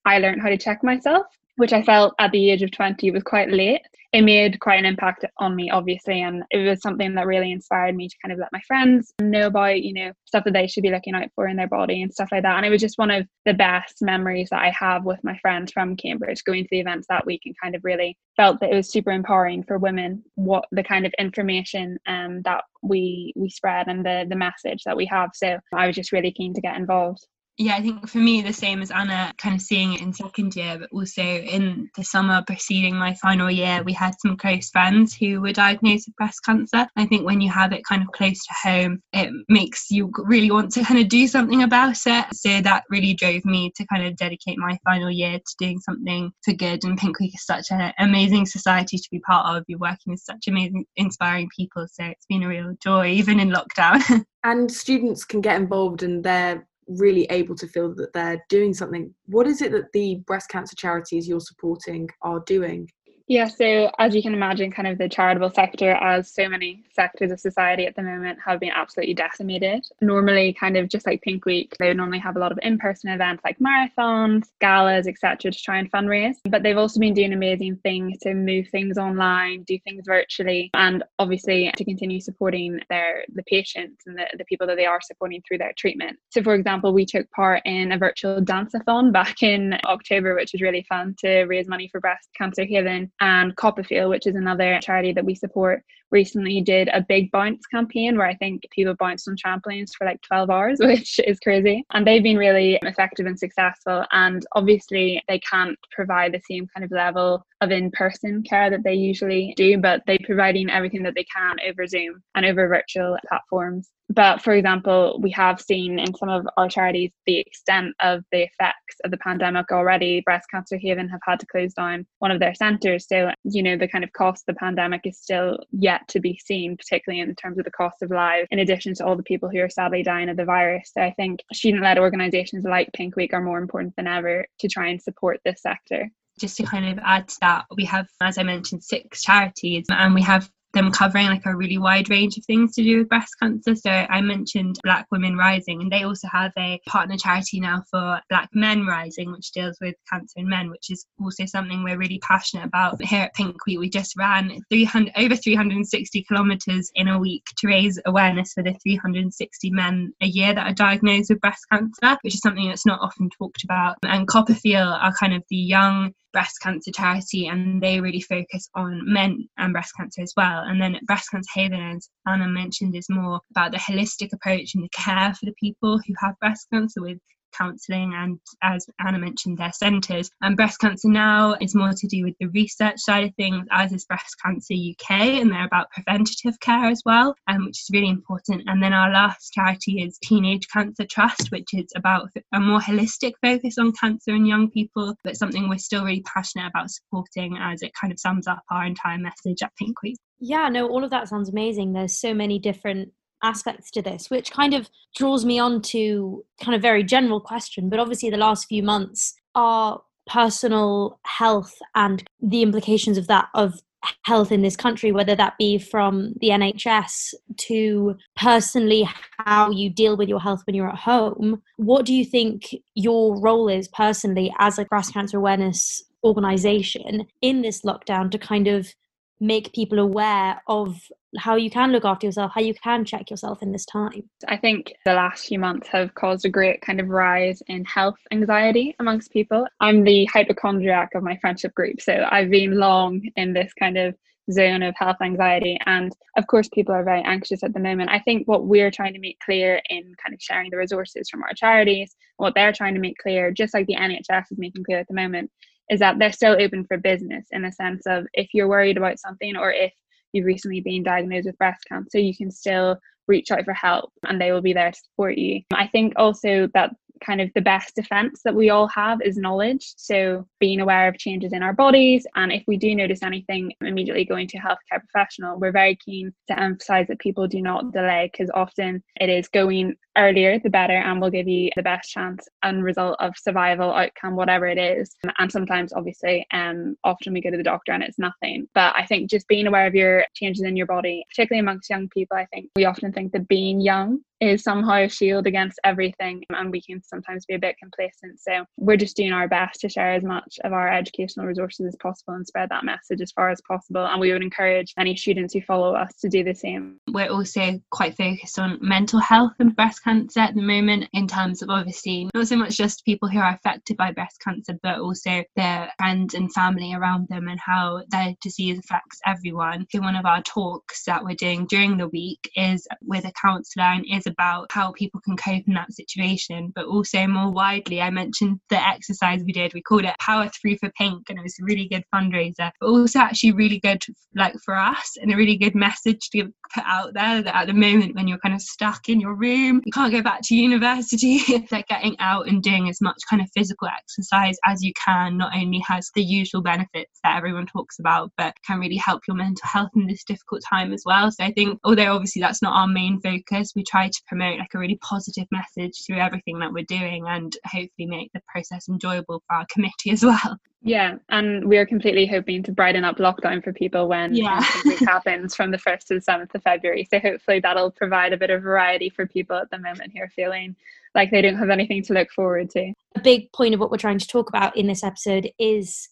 [0.06, 1.26] I learned how to check myself,
[1.58, 3.82] which I felt at the age of 20 was quite late
[4.12, 7.96] it made quite an impact on me obviously and it was something that really inspired
[7.96, 10.84] me to kind of let my friends know about you know stuff that they should
[10.84, 12.98] be looking out for in their body and stuff like that and it was just
[12.98, 16.70] one of the best memories that i have with my friends from cambridge going to
[16.72, 19.78] the events that week and kind of really felt that it was super empowering for
[19.78, 24.84] women what the kind of information um, that we we spread and the the message
[24.86, 27.26] that we have so i was just really keen to get involved
[27.62, 30.56] yeah, I think for me, the same as Anna, kind of seeing it in second
[30.56, 35.14] year, but also in the summer preceding my final year, we had some close friends
[35.14, 36.88] who were diagnosed with breast cancer.
[36.96, 40.50] I think when you have it kind of close to home, it makes you really
[40.52, 42.26] want to kind of do something about it.
[42.34, 46.32] So that really drove me to kind of dedicate my final year to doing something
[46.46, 46.86] for good.
[46.86, 49.66] And Pink Week is such an amazing society to be part of.
[49.68, 51.88] You're working with such amazing, inspiring people.
[51.92, 54.24] So it's been a real joy, even in lockdown.
[54.46, 59.14] and students can get involved and they're really able to feel that they're doing something.
[59.28, 62.90] What is it that the breast cancer charities you're supporting are doing?
[63.30, 67.32] Yeah, so as you can imagine, kind of the charitable sector, as so many sectors
[67.32, 69.86] of society at the moment, have been absolutely decimated.
[70.02, 72.80] Normally, kind of just like Pink Week, they would normally have a lot of in
[72.80, 76.38] person events like marathons, galas, etc., to try and fundraise.
[76.50, 81.04] But they've also been doing amazing things to move things online, do things virtually, and
[81.20, 85.44] obviously to continue supporting their the patients and the, the people that they are supporting
[85.48, 86.18] through their treatment.
[86.32, 90.64] So, for example, we took part in a virtual dance-a-thon back in October, which was
[90.64, 95.14] really fun to raise money for Breast Cancer Haven and CoppaFeel, which is another charity
[95.14, 99.36] that we support, recently did a big bounce campaign where I think people bounced on
[99.36, 101.84] trampolines for like 12 hours, which is crazy.
[101.92, 104.06] And they've been really effective and successful.
[104.12, 108.84] And obviously, they can't provide the same kind of level of in person care that
[108.84, 113.18] they usually do, but they're providing everything that they can over Zoom and over virtual
[113.28, 113.90] platforms.
[114.10, 118.44] But for example, we have seen in some of our charities the extent of the
[118.44, 120.22] effects of the pandemic already.
[120.22, 123.06] Breast Cancer Haven have had to close down one of their centres.
[123.08, 126.40] So, you know, the kind of cost of the pandemic is still yet to be
[126.44, 129.50] seen, particularly in terms of the cost of lives, in addition to all the people
[129.50, 130.92] who are sadly dying of the virus.
[130.94, 134.68] So I think student led organisations like Pink Week are more important than ever to
[134.68, 136.10] try and support this sector
[136.40, 140.16] just to kind of add to that, we have, as I mentioned, six charities, and
[140.16, 143.34] we have them covering like a really wide range of things to do with breast
[143.42, 143.76] cancer.
[143.76, 148.20] So I mentioned Black Women Rising, and they also have a partner charity now for
[148.30, 152.20] Black Men Rising, which deals with cancer in men, which is also something we're really
[152.20, 153.02] passionate about.
[153.02, 157.68] Here at Pink Week, we just ran 300 over 360 kilometers in a week to
[157.68, 162.36] raise awareness for the 360 men a year that are diagnosed with breast cancer, which
[162.36, 163.98] is something that's not often talked about.
[164.04, 169.02] And CoppaFeel are kind of the young breast cancer charity and they really focus on
[169.06, 170.64] men and breast cancer as well.
[170.64, 174.84] And then Breast Cancer Haven, as Anna mentioned, is more about the holistic approach and
[174.84, 177.18] the care for the people who have breast cancer with
[177.58, 180.30] counselling and, as Anna mentioned, their centres.
[180.42, 183.92] And breast cancer now is more to do with the research side of things, as
[183.92, 188.10] is Breast Cancer UK, and they're about preventative care as well, um, which is really
[188.10, 188.64] important.
[188.68, 193.34] And then our last charity is Teenage Cancer Trust, which is about a more holistic
[193.44, 197.82] focus on cancer in young people, but something we're still really passionate about supporting as
[197.82, 200.18] it kind of sums up our entire message at Pink Week.
[200.40, 201.94] Yeah, no, all of that sounds amazing.
[201.94, 203.12] There's so many different
[203.44, 207.90] aspects to this, which kind of draws me on to kind of very general question.
[207.90, 213.80] But obviously, the last few months are personal health and the implications of that of
[214.24, 220.16] health in this country, whether that be from the NHS to personally how you deal
[220.16, 221.62] with your health when you're at home.
[221.78, 227.62] What do you think your role is personally as a breast cancer awareness organization in
[227.62, 228.94] this lockdown to kind of
[229.40, 231.00] make people aware of
[231.38, 234.30] how you can look after yourself, how you can check yourself in this time.
[234.48, 238.18] I think the last few months have caused a great kind of rise in health
[238.32, 239.68] anxiety amongst people.
[239.80, 244.16] I'm the hypochondriac of my friendship group, so I've been long in this kind of
[244.52, 248.20] zone of health anxiety and of course people are very anxious at the moment i
[248.20, 251.54] think what we're trying to make clear in kind of sharing the resources from our
[251.54, 255.08] charities what they're trying to make clear just like the nhs is making clear at
[255.08, 255.52] the moment
[255.90, 259.20] is that they're still open for business in the sense of if you're worried about
[259.20, 259.94] something or if
[260.34, 264.40] you've recently been diagnosed with breast cancer, you can still reach out for help and
[264.40, 265.62] they will be there to support you.
[265.74, 269.94] I think also that kind of the best defense that we all have is knowledge.
[269.98, 272.26] So being aware of changes in our bodies.
[272.36, 275.60] And if we do notice anything, immediately going to a healthcare professional.
[275.60, 279.96] We're very keen to emphasize that people do not delay because often it is going
[280.18, 284.36] earlier the better and will give you the best chance and result of survival outcome
[284.36, 285.16] whatever it is.
[285.38, 288.68] And sometimes obviously um often we go to the doctor and it's nothing.
[288.74, 292.08] But i think just being aware of your changes in your body particularly amongst young
[292.10, 296.44] people i think we often think that being young is somehow a shield against everything
[296.52, 298.40] and we can sometimes be a bit complacent.
[298.40, 301.96] So we're just doing our best to share as much of our educational resources as
[302.02, 304.06] possible and spread that message as far as possible.
[304.06, 307.00] And we would encourage any students who follow us to do the same.
[307.12, 311.62] We're also quite focused on mental health and breast cancer at the moment in terms
[311.62, 315.44] of obviously not so much just people who are affected by breast cancer but also
[315.56, 320.26] their friends and family around them and how their disease affects everyone so one of
[320.26, 324.72] our talks that we're doing during the week is with a counsellor and is about
[324.72, 328.02] how people can cope in that situation, but also more widely.
[328.02, 329.74] I mentioned the exercise we did.
[329.74, 332.88] We called it Power Through for Pink, and it was a really good fundraiser, but
[332.88, 334.04] also actually really good,
[334.36, 337.74] like for us, and a really good message to put out there that at the
[337.74, 341.40] moment when you're kind of stuck in your room, can't go back to university,
[341.72, 345.56] that getting out and doing as much kind of physical exercise as you can not
[345.56, 349.68] only has the usual benefits that everyone talks about, but can really help your mental
[349.68, 351.32] health in this difficult time as well.
[351.32, 354.74] So I think, although obviously that's not our main focus, we try to promote like
[354.74, 359.44] a really positive message through everything that we're doing and hopefully make the process enjoyable
[359.48, 360.58] for our committee as well.
[360.82, 364.64] Yeah, and we're completely hoping to brighten up lockdown for people when yeah.
[364.86, 367.08] it happens from the 1st to the 7th of February.
[367.10, 370.30] So hopefully that'll provide a bit of variety for people at the moment who are
[370.30, 370.76] feeling
[371.16, 372.94] like they don't have anything to look forward to.
[373.16, 376.08] A big point of what we're trying to talk about in this episode is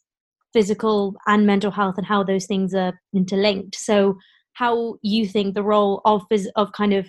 [0.53, 3.75] physical and mental health and how those things are interlinked.
[3.75, 4.17] So
[4.53, 7.07] how you think the role of phys- of kind of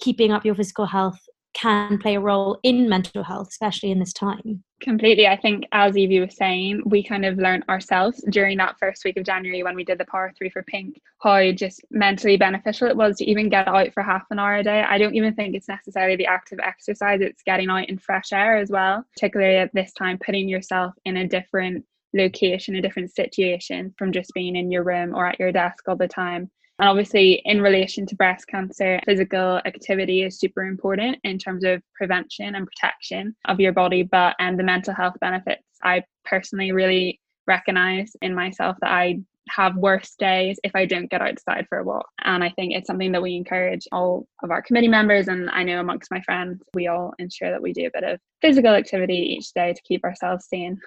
[0.00, 1.18] keeping up your physical health
[1.56, 4.62] can play a role in mental health, especially in this time.
[4.80, 5.26] Completely.
[5.26, 9.16] I think, as Evie was saying, we kind of learned ourselves during that first week
[9.16, 12.96] of January when we did the Power Through for Pink how just mentally beneficial it
[12.96, 14.82] was to even get out for half an hour a day.
[14.82, 18.58] I don't even think it's necessarily the active exercise, it's getting out in fresh air
[18.58, 23.94] as well, particularly at this time, putting yourself in a different location, a different situation
[23.98, 26.50] from just being in your room or at your desk all the time.
[26.78, 31.82] And obviously, in relation to breast cancer, physical activity is super important in terms of
[31.94, 34.02] prevention and protection of your body.
[34.02, 39.76] But and the mental health benefits, I personally really recognize in myself that I have
[39.76, 42.08] worse days if I don't get outside for a walk.
[42.24, 45.28] And I think it's something that we encourage all of our committee members.
[45.28, 48.20] And I know amongst my friends, we all ensure that we do a bit of
[48.42, 50.80] physical activity each day to keep ourselves sane.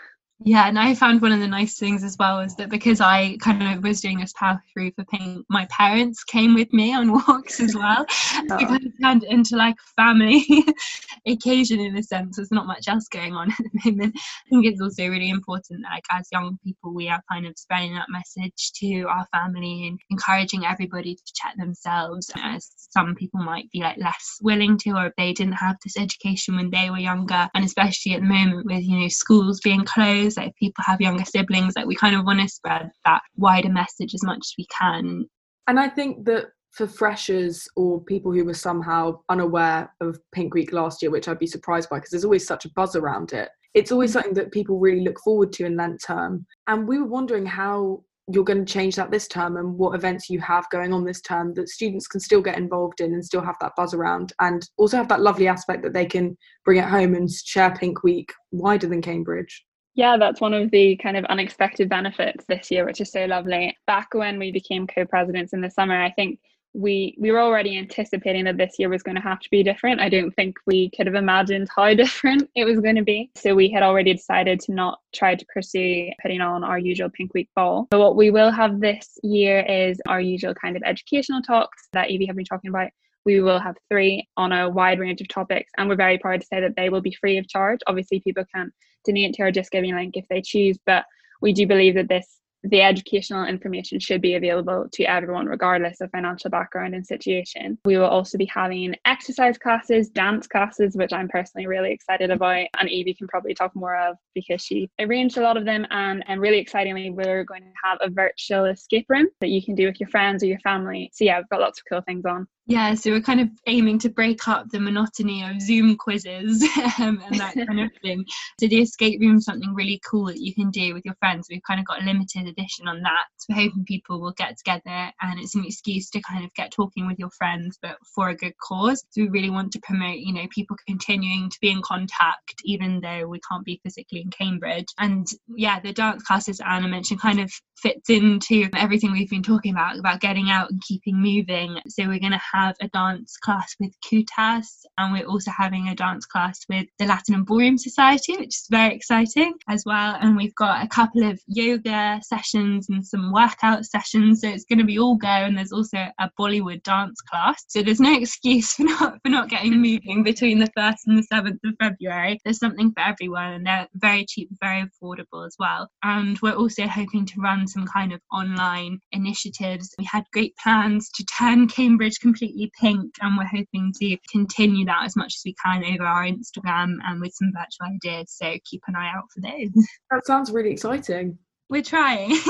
[0.46, 3.36] Yeah, and I found one of the nice things as well is that because I
[3.42, 7.12] kind of was doing this power through for pink, my parents came with me on
[7.28, 8.06] walks as well.
[8.52, 8.58] Oh.
[8.58, 10.46] It kind of turned into like family
[11.28, 12.38] occasion in a sense.
[12.38, 14.16] There's not much else going on at the moment.
[14.18, 17.58] I think it's also really important that like as young people we are kind of
[17.58, 23.42] spreading that message to our family and encouraging everybody to check themselves as some people
[23.42, 26.90] might be like less willing to or if they didn't have this education when they
[26.90, 30.56] were younger and especially at the moment with you know schools being closed like if
[30.56, 34.24] people have younger siblings like we kind of want to spread that wider message as
[34.24, 35.26] much as we can.
[35.68, 40.72] And i think that for freshers or people who were somehow unaware of pink week
[40.72, 43.50] last year which i'd be surprised by because there's always such a buzz around it
[43.74, 44.14] it's always mm.
[44.14, 46.46] something that people really look forward to in Lent term.
[46.68, 50.30] And we were wondering how you're going to change that this term and what events
[50.30, 53.42] you have going on this term that students can still get involved in and still
[53.42, 56.86] have that buzz around and also have that lovely aspect that they can bring it
[56.86, 59.66] home and share pink week wider than cambridge
[59.96, 63.76] yeah, that's one of the kind of unexpected benefits this year, which is so lovely.
[63.88, 66.40] Back when we became co-presidents in the summer, I think
[66.74, 70.00] we we were already anticipating that this year was going to have to be different.
[70.00, 73.32] I don't think we could have imagined how different it was going to be.
[73.36, 77.34] So we had already decided to not try to pursue putting on our usual Pink
[77.34, 77.88] Week ball.
[77.90, 82.12] But what we will have this year is our usual kind of educational talks that
[82.12, 82.90] Evie have been talking about
[83.26, 86.48] we will have three on a wide range of topics and we're very proud to
[86.48, 87.80] say that they will be free of charge.
[87.88, 88.72] Obviously people can
[89.06, 91.06] donate to our JustGiving link if they choose but
[91.42, 96.12] we do believe that this the educational information should be available to everyone regardless of
[96.12, 97.78] financial background and situation.
[97.86, 102.66] We will also be having exercise classes dance classes which i'm personally really excited about
[102.80, 106.24] and evie can probably talk more of because she arranged a lot of them and,
[106.28, 109.86] and really excitingly we're going to have a virtual escape room that you can do
[109.86, 111.10] with your friends or your family.
[111.14, 113.98] So yeah we've got lots of cool things on Yeah, so we're kind of aiming
[114.00, 116.62] to break up the monotony of Zoom quizzes
[117.00, 118.24] um, and that kind of thing.
[118.60, 121.48] So the escape room is something really cool that you can do with your friends.
[121.50, 123.26] We've kind of got a limited edition on that.
[123.38, 126.70] So we're hoping people will get together and it's an excuse to kind of get
[126.70, 129.04] talking with your friends, but for a good cause.
[129.10, 133.02] So we really want to promote, you know, people continuing to be in contact even
[133.02, 134.90] though we can't be physically in Cambridge.
[135.00, 139.72] And yeah, the dance classes Anna mentioned kind of fits into everything we've been talking
[139.72, 141.80] about about getting out and keeping moving.
[141.88, 145.96] So we're going to have a dance class with KUTAS and we're also having a
[145.96, 150.18] dance class with the Latin and Ballroom Society, which is very exciting as well.
[150.20, 154.42] And we've got a couple of yoga sessions and some workout sessions.
[154.42, 155.28] So it's going to be all go.
[155.28, 157.64] And there's also a Bollywood dance class.
[157.68, 161.24] So there's no excuse for not for not getting moving between the first and the
[161.24, 162.40] seventh of February.
[162.44, 165.90] There's something for everyone, and they're very cheap, very affordable as well.
[166.04, 169.94] And we're also hoping to run some kind of online initiatives.
[169.98, 172.49] We had great plans to turn Cambridge completely
[172.80, 176.96] pink, and we're hoping to continue that as much as we can over our Instagram
[177.06, 178.32] and with some virtual ideas.
[178.32, 179.88] So keep an eye out for those.
[180.12, 181.38] That sounds really exciting.
[181.70, 182.36] We're trying.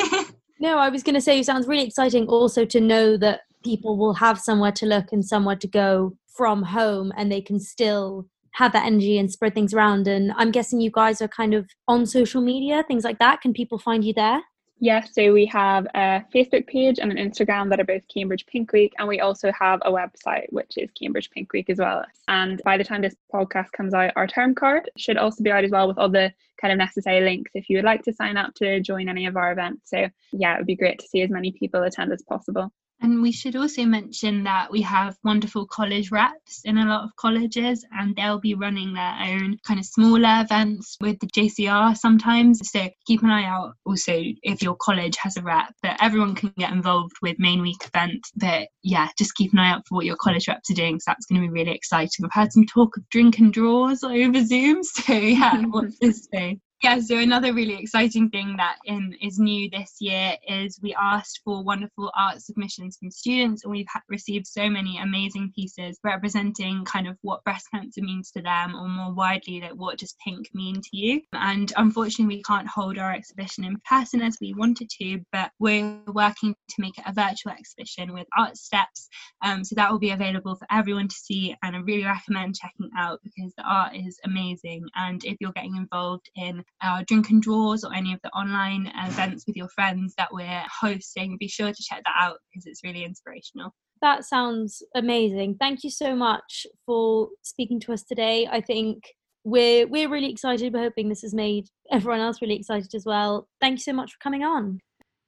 [0.60, 3.98] No, I was going to say it sounds really exciting also to know that people
[3.98, 8.28] will have somewhere to look and somewhere to go from home and they can still
[8.54, 10.08] have that energy and spread things around.
[10.08, 13.42] And I'm guessing you guys are kind of on social media, things like that.
[13.42, 14.42] Can people find you there?
[14.82, 18.72] Yeah, so we have a Facebook page and an Instagram that are both Cambridge Pink
[18.72, 22.06] Week, and we also have a website which is Cambridge Pink Week as well.
[22.30, 25.66] And by the time this podcast comes out, our term card should also be out
[25.66, 28.38] as well with all the kind of necessary links if you would like to sign
[28.38, 29.90] up to join any of our events.
[29.90, 32.72] So yeah, it would be great to see as many people attend as possible.
[33.02, 37.16] And we should also mention that we have wonderful college reps in a lot of
[37.16, 42.60] colleges, and they'll be running their own kind of smaller events with the JCR sometimes.
[42.70, 45.74] So keep an eye out also if your college has a rep.
[45.82, 48.32] But everyone can get involved with main week events.
[48.36, 51.00] But yeah, just keep an eye out for what your college reps are doing.
[51.00, 52.26] So that's going to be really exciting.
[52.26, 54.84] I've heard some talk of drink and draws over Zoom.
[54.84, 56.60] So yeah, watch this space.
[56.82, 61.42] Yeah, so another really exciting thing that in, is new this year is we asked
[61.44, 66.86] for wonderful art submissions from students, and we've ha- received so many amazing pieces representing
[66.86, 70.48] kind of what breast cancer means to them, or more widely, like what does pink
[70.54, 71.22] mean to you.
[71.34, 76.00] And unfortunately, we can't hold our exhibition in person as we wanted to, but we're
[76.08, 79.10] working to make it a virtual exhibition with Artsteps.
[79.44, 82.90] Um, so that will be available for everyone to see, and I really recommend checking
[82.98, 84.86] out because the art is amazing.
[84.96, 88.92] And if you're getting involved in our drink and draws or any of the online
[88.96, 92.84] events with your friends that we're hosting, be sure to check that out because it's
[92.84, 93.74] really inspirational.
[94.02, 95.58] That sounds amazing.
[95.60, 98.48] Thank you so much for speaking to us today.
[98.50, 99.04] I think
[99.44, 100.74] we're we're really excited.
[100.74, 103.48] We're hoping this has made everyone else really excited as well.
[103.60, 104.80] Thank you so much for coming on.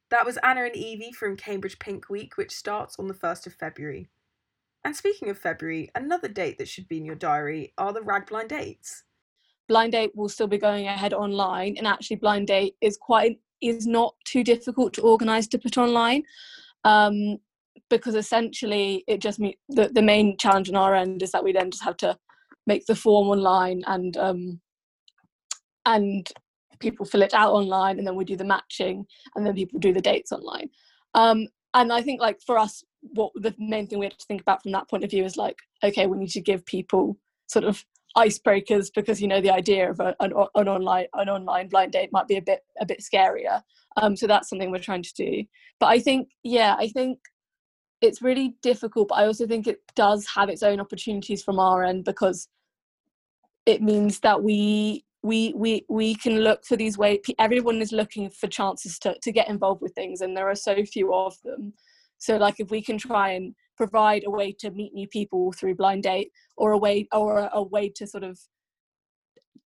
[0.09, 3.53] That was Anna and Evie from Cambridge Pink Week, which starts on the 1st of
[3.53, 4.09] February.
[4.83, 8.27] And speaking of February, another date that should be in your diary are the RAG
[8.27, 9.03] Blind dates.
[9.67, 13.85] Blind date will still be going ahead online and actually blind date is quite is
[13.85, 16.23] not too difficult to organize to put online
[16.83, 17.37] um,
[17.89, 21.51] because essentially it just means the, the main challenge on our end is that we
[21.51, 22.17] then just have to
[22.65, 24.59] make the form online and um,
[25.85, 26.31] and
[26.79, 29.05] people fill it out online and then we do the matching
[29.35, 30.69] and then people do the dates online.
[31.13, 32.83] Um, and i think like for us
[33.13, 35.37] what the main thing we have to think about from that point of view is
[35.37, 37.83] like okay we need to give people sort of
[38.17, 42.09] icebreakers because you know the idea of a, an, an online an online blind date
[42.11, 43.61] might be a bit a bit scarier.
[43.97, 45.43] Um, so that's something we're trying to do.
[45.79, 47.17] But i think yeah i think
[48.01, 51.83] it's really difficult but i also think it does have its own opportunities from our
[51.83, 52.47] end because
[53.65, 58.29] it means that we we we we can look for these ways everyone is looking
[58.29, 61.73] for chances to, to get involved with things and there are so few of them.
[62.17, 65.73] So like if we can try and provide a way to meet new people through
[65.73, 68.37] blind date or a way or a, way to sort of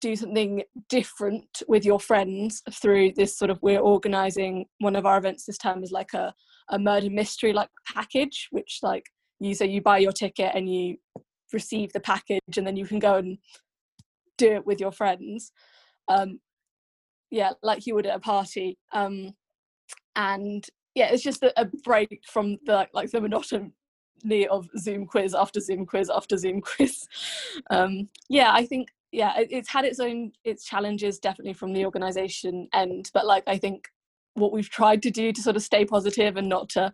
[0.00, 5.18] do something different with your friends through this sort of we're organizing one of our
[5.18, 6.32] events this time is like a,
[6.70, 9.04] a murder mystery like package which like
[9.38, 10.96] you say you buy your ticket and you
[11.52, 13.36] receive the package and then you can go and
[14.38, 15.52] do it with your friends.
[16.08, 16.40] Um
[17.30, 19.34] yeah like you would at a party um
[20.14, 20.64] and
[20.94, 23.20] yeah it's just a, a break from the like the
[24.50, 27.06] of zoom quiz after zoom quiz after zoom quiz
[27.70, 31.84] um yeah i think yeah it, it's had its own its challenges definitely from the
[31.84, 33.88] organization end but like i think
[34.34, 36.92] what we've tried to do to sort of stay positive and not to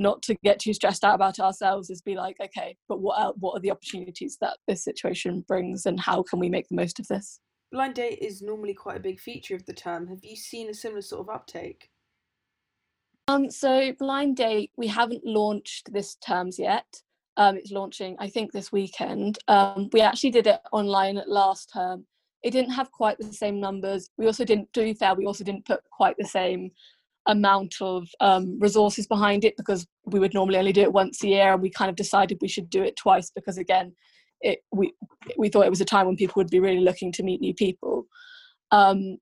[0.00, 3.32] not to get too stressed out about ourselves is be like okay but what are,
[3.38, 7.00] what are the opportunities that this situation brings and how can we make the most
[7.00, 7.40] of this
[7.70, 10.06] Blind date is normally quite a big feature of the term.
[10.06, 11.90] Have you seen a similar sort of uptake?
[13.28, 17.02] Um so blind date we haven't launched this terms yet
[17.38, 19.38] Um, it's launching, I think, this weekend.
[19.46, 22.04] Um, we actually did it online at last term.
[22.42, 24.10] It didn't have quite the same numbers.
[24.18, 25.14] We also didn't do fair.
[25.14, 26.72] We also didn't put quite the same
[27.26, 31.28] amount of um, resources behind it because we would normally only do it once a
[31.28, 33.94] year, and we kind of decided we should do it twice because again,
[34.40, 34.92] it we
[35.40, 37.54] we thought it was a time when people would be really looking to meet new
[37.54, 37.94] people.
[38.72, 39.18] Um,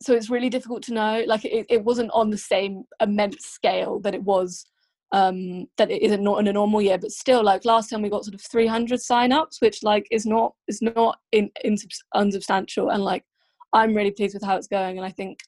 [0.00, 1.24] so it's really difficult to know.
[1.26, 4.64] Like it, it wasn't on the same immense scale that it was
[5.12, 8.10] um that it isn't not in a normal year but still like last time we
[8.10, 11.76] got sort of 300 sign-ups which like is not is not in, in
[12.14, 13.24] unsubstantial and like
[13.72, 15.40] i'm really pleased with how it's going and i think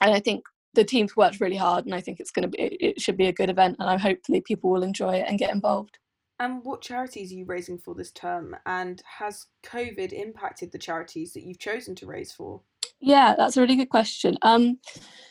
[0.00, 0.42] and i think
[0.72, 3.26] the team's worked really hard and i think it's going to be it should be
[3.26, 5.98] a good event and i hopefully people will enjoy it and get involved
[6.38, 11.34] and what charities are you raising for this term and has covid impacted the charities
[11.34, 12.62] that you've chosen to raise for
[13.00, 14.36] yeah that's a really good question.
[14.42, 14.78] Um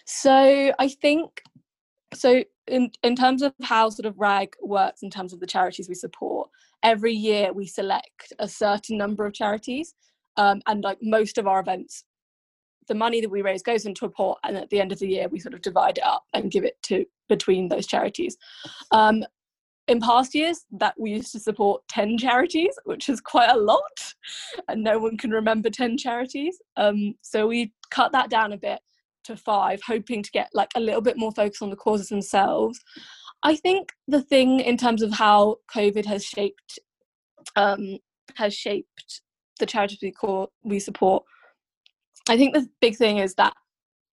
[0.05, 1.41] so i think
[2.15, 5.87] so in in terms of how sort of rag works in terms of the charities
[5.87, 6.49] we support
[6.81, 9.93] every year we select a certain number of charities
[10.37, 12.05] um, and like most of our events
[12.87, 15.07] the money that we raise goes into a pot and at the end of the
[15.07, 18.35] year we sort of divide it up and give it to between those charities.
[18.91, 19.23] Um,
[19.89, 24.13] in past years that we used to support 10 charities which is quite a lot
[24.67, 28.79] and no one can remember 10 charities um, so we cut that down a bit
[29.29, 32.79] to five, hoping to get like a little bit more focus on the causes themselves.
[33.43, 36.79] I think the thing in terms of how COVID has shaped
[37.55, 37.97] um,
[38.35, 39.21] has shaped
[39.59, 41.23] the charities we call we support.
[42.27, 43.53] I think the big thing is that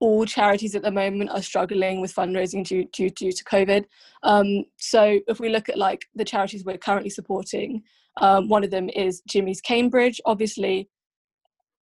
[0.00, 3.84] all charities at the moment are struggling with fundraising due due, due to COVID.
[4.22, 7.82] Um, so if we look at like the charities we're currently supporting,
[8.20, 10.20] um, one of them is Jimmy's Cambridge.
[10.24, 10.88] Obviously,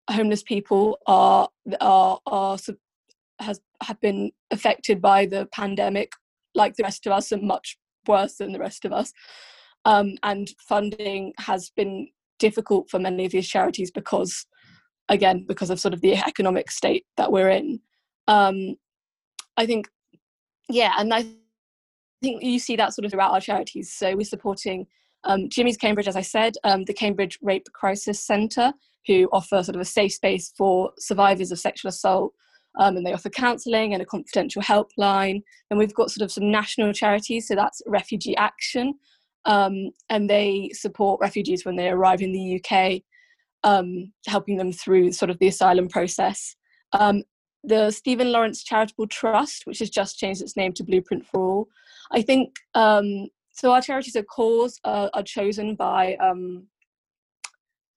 [0.09, 1.49] homeless people are
[1.82, 2.57] are are
[3.39, 6.11] has have been affected by the pandemic
[6.55, 9.11] like the rest of us and much worse than the rest of us
[9.86, 12.07] um, and funding has been
[12.39, 14.45] difficult for many of these charities because
[15.09, 17.80] again because of sort of the economic state that we're in
[18.28, 18.76] um,
[19.57, 19.88] i think
[20.69, 21.26] yeah and i
[22.21, 24.86] think you see that sort of throughout our charities so we're supporting
[25.26, 28.74] um, jimmy's cambridge as i said um, the cambridge rape crisis centre
[29.07, 32.34] who offer sort of a safe space for survivors of sexual assault
[32.80, 35.41] um, and they offer counselling and a confidential helpline.
[35.69, 38.95] And we've got sort of some national charities, so that's Refugee Action,
[39.45, 43.01] um, and they support refugees when they arrive in the UK,
[43.63, 46.55] um, helping them through sort of the asylum process.
[46.93, 47.24] Um,
[47.64, 51.68] the Stephen Lawrence Charitable Trust, which has just changed its name to Blueprint for All.
[52.11, 53.72] I think um, so.
[53.72, 56.68] Our charities of cause uh, are chosen by um,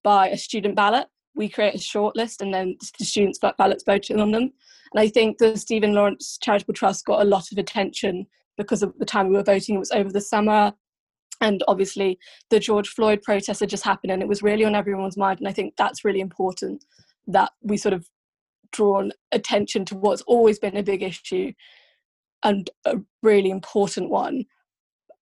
[0.07, 4.31] by a student ballot, we create a shortlist and then the students ballots voting on
[4.31, 4.53] them.
[4.93, 8.95] And I think the Stephen Lawrence Charitable Trust got a lot of attention because of
[8.99, 9.75] the time we were voting.
[9.75, 10.73] It was over the summer.
[11.43, 15.19] And obviously, the George Floyd protest had just happened and it was really on everyone's
[15.19, 15.41] mind.
[15.41, 16.85] And I think that's really important
[17.27, 18.09] that we sort of
[18.73, 21.53] drawn attention to what's always been a big issue
[22.45, 24.45] and a really important one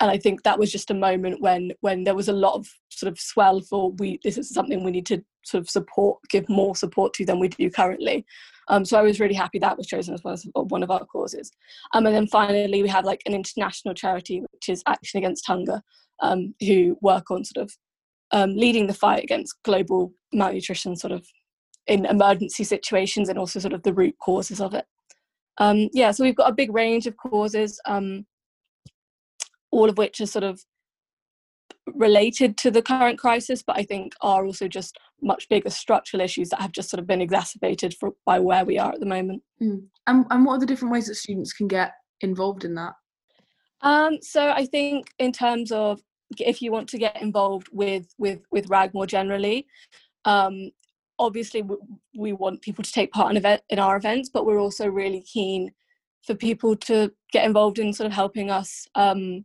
[0.01, 2.69] and I think that was just a moment when when there was a lot of
[2.91, 6.49] sort of swell for we this is something we need to sort of support give
[6.49, 8.25] more support to than we do currently.
[8.69, 11.05] Um, so I was really happy that was chosen as one of, one of our
[11.05, 11.51] causes.
[11.93, 15.83] Um, and then finally we have like an international charity which is Action Against Hunger,
[16.21, 17.75] um, who work on sort of
[18.31, 21.27] um, leading the fight against global malnutrition, sort of
[21.87, 24.87] in emergency situations and also sort of the root causes of it.
[25.59, 27.81] Um, yeah, so we've got a big range of causes.
[27.87, 28.27] Um,
[29.71, 30.61] all of which are sort of
[31.87, 36.49] related to the current crisis, but I think are also just much bigger structural issues
[36.51, 39.43] that have just sort of been exacerbated for, by where we are at the moment.
[39.61, 39.85] Mm.
[40.07, 42.95] And, and what are the different ways that students can get involved in that?
[43.83, 46.01] Um, so I think in terms of
[46.39, 49.67] if you want to get involved with with with RAG more generally,
[50.25, 50.71] um,
[51.19, 51.63] obviously
[52.17, 55.23] we, want people to take part in event in our events, but we're also really
[55.23, 55.71] keen
[56.23, 59.45] for people to get involved in sort of helping us um,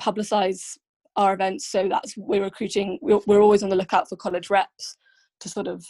[0.00, 0.78] publicize
[1.16, 1.66] our events.
[1.66, 4.96] So that's we're recruiting we're, we're always on the lookout for college reps
[5.40, 5.84] to sort of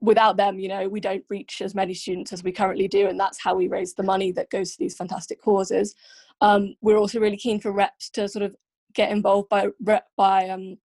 [0.00, 3.20] without them you know we don't reach as many students as we currently do and
[3.20, 5.94] that's how we raise the money that goes to these fantastic causes
[6.40, 8.56] um, we're also really keen for reps to sort of
[8.94, 10.76] get involved by rep by um,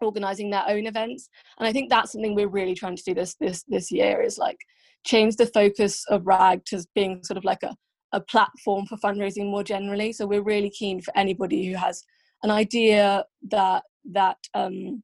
[0.00, 1.28] organizing their own events
[1.58, 4.38] and i think that's something we're really trying to do this this this year is
[4.38, 4.58] like
[5.04, 7.74] change the focus of rag to being sort of like a
[8.14, 10.12] a platform for fundraising more generally.
[10.12, 12.04] So we're really keen for anybody who has
[12.42, 13.82] an idea that
[14.12, 15.02] that um,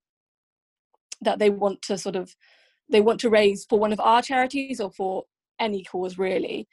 [1.20, 2.34] that they want to sort of
[2.88, 5.24] they want to raise for one of our charities or for
[5.59, 6.68] any cause really.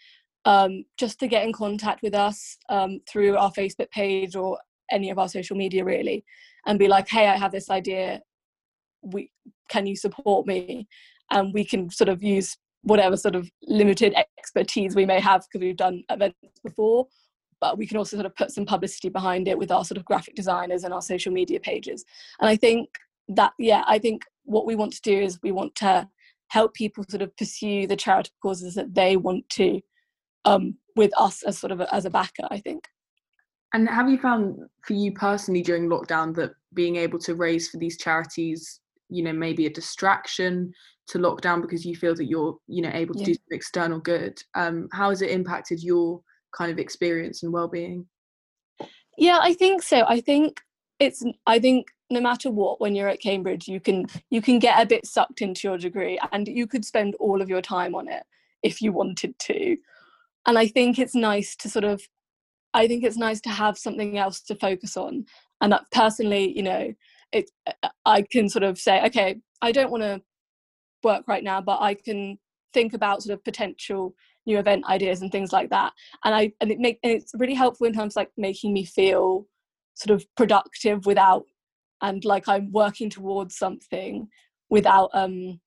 [0.46, 4.60] Um, just to get in contact with us um, through our Facebook page or
[4.90, 6.24] any of our social media really
[6.68, 8.22] and be like hey i have this idea.
[9.02, 9.32] We
[9.70, 10.88] can you support me?
[11.32, 15.64] And we can sort of use whatever sort of limited expertise we may have because
[15.64, 17.08] we've done events before
[17.60, 20.06] but we can also sort of put some publicity behind it with our sort of
[20.06, 22.06] graphic designers and our social media pages.
[22.40, 22.90] And i think
[23.30, 26.08] that yeah i think what we want to do is we want to
[26.50, 29.82] help people sort of pursue the charitable causes that they want to
[30.46, 32.88] um, with us as sort of a, as a backer i think.
[33.74, 37.78] And have you found for you personally during lockdown that being able to raise for
[37.78, 40.74] these charities you know maybe a distraction
[41.08, 43.28] to lockdown because you feel that you're you know able to yeah.
[43.28, 44.42] do some external good.
[44.56, 46.22] Um how has it impacted your
[46.56, 48.06] kind of experience and well-being?
[49.18, 50.06] Yeah i think so.
[50.08, 50.62] I think
[51.00, 54.82] it's i think no matter what when you're at cambridge you can you can get
[54.82, 58.08] a bit sucked into your degree and you could spend all of your time on
[58.08, 58.24] it
[58.64, 59.78] if you wanted to.
[60.46, 62.02] And i think it's nice to sort of
[62.74, 65.26] i think it's nice to have something else to focus on
[65.62, 66.94] and that personally you know
[67.32, 67.50] it
[68.06, 70.22] i can sort of say okay i don't want to
[71.04, 72.38] work right now but i can
[72.74, 74.14] think about sort of potential
[74.48, 75.94] new event ideas and things like that.
[76.24, 78.86] And i and it make and it's really helpful in terms of like making me
[78.86, 79.46] feel
[79.94, 81.46] sort of productive without
[82.02, 84.28] and like i'm working towards something
[84.70, 85.60] without um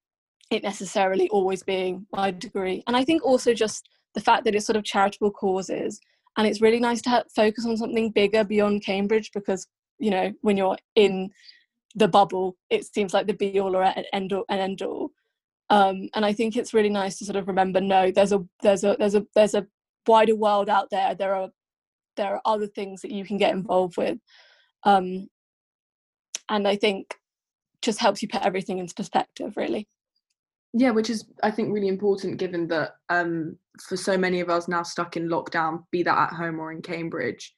[0.51, 2.83] it necessarily always being my degree.
[2.87, 6.01] And i think also just the fact that it's sort of charitable causes
[6.37, 9.67] and it's really nice to focus on something bigger beyond cambridge because
[10.01, 11.31] you know when you're in
[11.95, 15.11] the bubble it seems like the be all or end all and end all.
[15.71, 18.83] Um, and i think it's really nice to sort of remember no there's a there's
[18.83, 19.67] a there's a there's a
[20.07, 21.15] wider world out there.
[21.15, 21.51] There are
[22.17, 24.19] there are other things that you can get involved with.
[24.83, 25.29] Um,
[26.51, 27.15] and i think
[27.81, 29.89] just helps you put everything into perspective really.
[30.75, 33.57] Yeah which is i think really important given that um,
[33.89, 36.83] for so many of us now stuck in lockdown be that at home or in
[36.83, 37.55] cambridge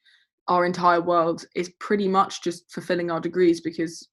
[0.47, 4.09] our entire world is pretty much just fulfilling our degrees because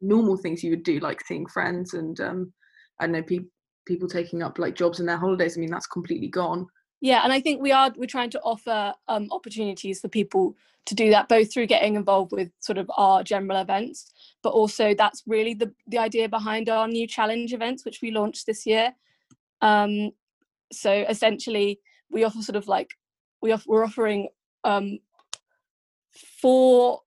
[0.00, 2.52] normal things you would do like seeing friends and um,
[3.00, 3.48] I know people
[3.86, 5.56] people taking up like jobs in their holidays.
[5.56, 6.66] I mean, that's completely gone.
[7.00, 10.56] Yeah, and I think we are we're trying to offer um, opportunities for people
[10.86, 14.12] to do that, both through getting involved with sort of our general events,
[14.42, 18.46] but also that's really the the idea behind our new challenge events, which we launched
[18.46, 18.94] this year.
[19.60, 20.12] Um,
[20.72, 21.80] so essentially,
[22.10, 22.90] we offer sort of like
[23.42, 24.28] we we're offering
[24.64, 24.98] um,
[26.44, 27.00] four,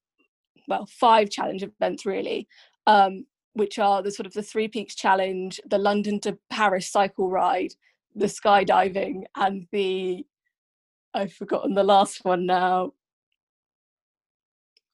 [0.68, 2.48] well, five challenge events really,
[2.88, 3.24] um,
[3.54, 7.74] which are the sort of the Three Peaks Challenge, the London to Paris cycle ride,
[8.16, 10.26] the skydiving, and the
[11.14, 12.94] I've forgotten the last one now,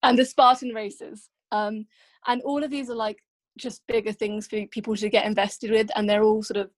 [0.03, 1.29] and the Spartan races.
[1.53, 1.85] Um,
[2.27, 3.19] and all of these are like
[3.57, 6.69] just bigger things for people to get invested with, and they're all sort of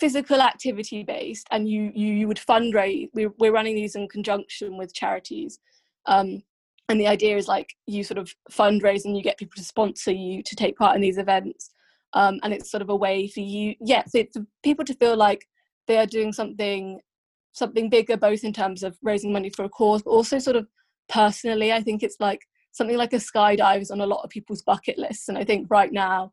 [0.00, 1.46] physical activity based.
[1.50, 3.10] And you you you would fundraise.
[3.12, 5.58] We're we're running these in conjunction with charities.
[6.06, 6.42] Um,
[6.88, 10.12] and the idea is like you sort of fundraise and you get people to sponsor
[10.12, 11.70] you to take part in these events.
[12.12, 14.22] Um, and it's sort of a way for you yeah for,
[14.62, 15.48] people to feel like
[15.88, 17.00] they are doing something
[17.52, 20.68] something bigger both in terms of raising money for a cause but also sort of
[21.08, 22.40] personally i think it's like
[22.74, 25.28] something like a skydive is on a lot of people's bucket lists.
[25.28, 26.32] And i think right now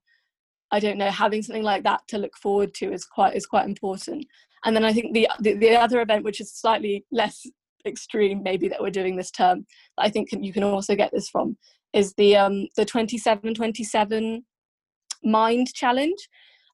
[0.72, 3.66] i don't know having something like that to look forward to is quite is quite
[3.66, 4.26] important.
[4.66, 7.46] And then i think the, the, the other event which is slightly less
[7.86, 9.66] extreme maybe that we're doing this term
[9.98, 11.58] i think you can also get this from
[11.94, 14.46] is the um the 27 27
[15.24, 16.30] mind challenge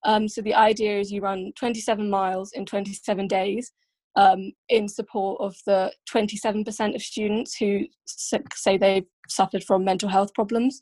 [0.05, 3.72] um so the idea is you run 27 miles in 27 days
[4.18, 10.34] um, in support of the 27% of students who say they've suffered from mental health
[10.34, 10.82] problems.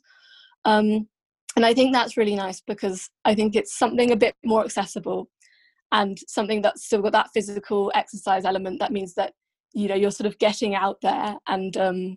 [0.64, 1.06] Um,
[1.54, 5.28] and I think that's really nice because I think it's something a bit more accessible
[5.92, 9.34] and something that's still got that physical exercise element that means that
[9.76, 12.16] you know you're sort of getting out there and um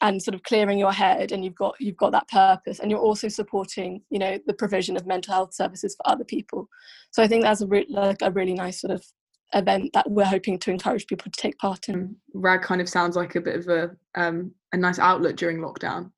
[0.00, 2.98] and sort of clearing your head and you've got you've got that purpose and you're
[2.98, 6.68] also supporting you know the provision of mental health services for other people.
[7.10, 9.04] So i think that's a re- like a really nice sort of
[9.52, 11.94] event that we're hoping to encourage people to take part in.
[11.94, 15.58] Mm, rag kind of sounds like a bit of a um a nice outlet during
[15.58, 16.10] lockdown.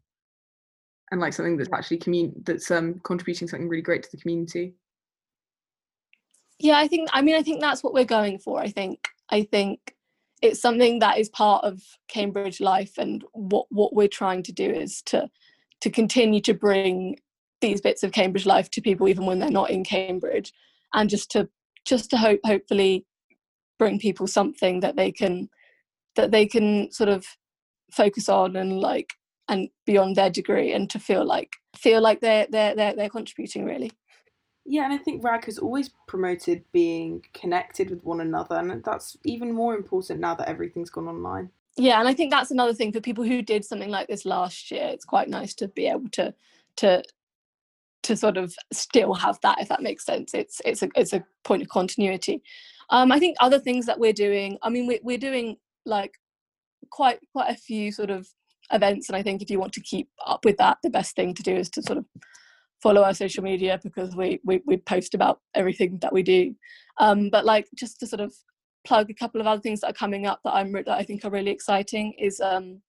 [1.11, 4.75] And like something that's actually commun that's um contributing something really great to the community.
[6.61, 9.09] Yeah i think i mean i think that's what we're going for i think.
[9.31, 9.95] I think
[10.43, 14.69] it's something that is part of Cambridge life and what what we're trying to do
[14.69, 15.29] is to
[15.81, 17.17] to continue to bring
[17.61, 20.53] these bits of Cambridge life to people even when they're not in Cambridge
[20.93, 21.49] and just to
[21.85, 23.07] just to hope hopefully
[23.79, 25.49] bring people something that they can
[26.17, 27.27] that they can sort of
[27.93, 29.11] focus on and like
[29.49, 33.65] and beyond their degree and to feel like feel like they're they're they're, they're contributing
[33.65, 33.91] really
[34.67, 39.17] yeah, and I think RAG has always promoted being connected with one another, and that's
[39.25, 41.51] even more important now that everything's gone online.
[41.77, 44.71] yeah and i think that's another thing for people who did something like this last
[44.71, 46.33] year it's quite nice to be able to
[46.77, 47.03] to
[48.03, 51.25] to sort of still have that if that makes sense it's it's a it's a
[51.43, 52.43] point of continuity
[52.91, 56.15] um i think other things that we're doing i mean we're, we're doing like
[56.91, 58.29] quite quite a few sort of
[58.71, 61.35] events and i think if you want to keep up with that the best thing
[61.35, 62.05] to do is to sort of
[62.85, 66.55] follow our social media because we we, we post about everything that we do.
[67.01, 68.33] Um but like just to sort of
[68.87, 71.25] plug a couple of other things that are coming up that i'm that i think
[71.25, 72.83] are really exciting is um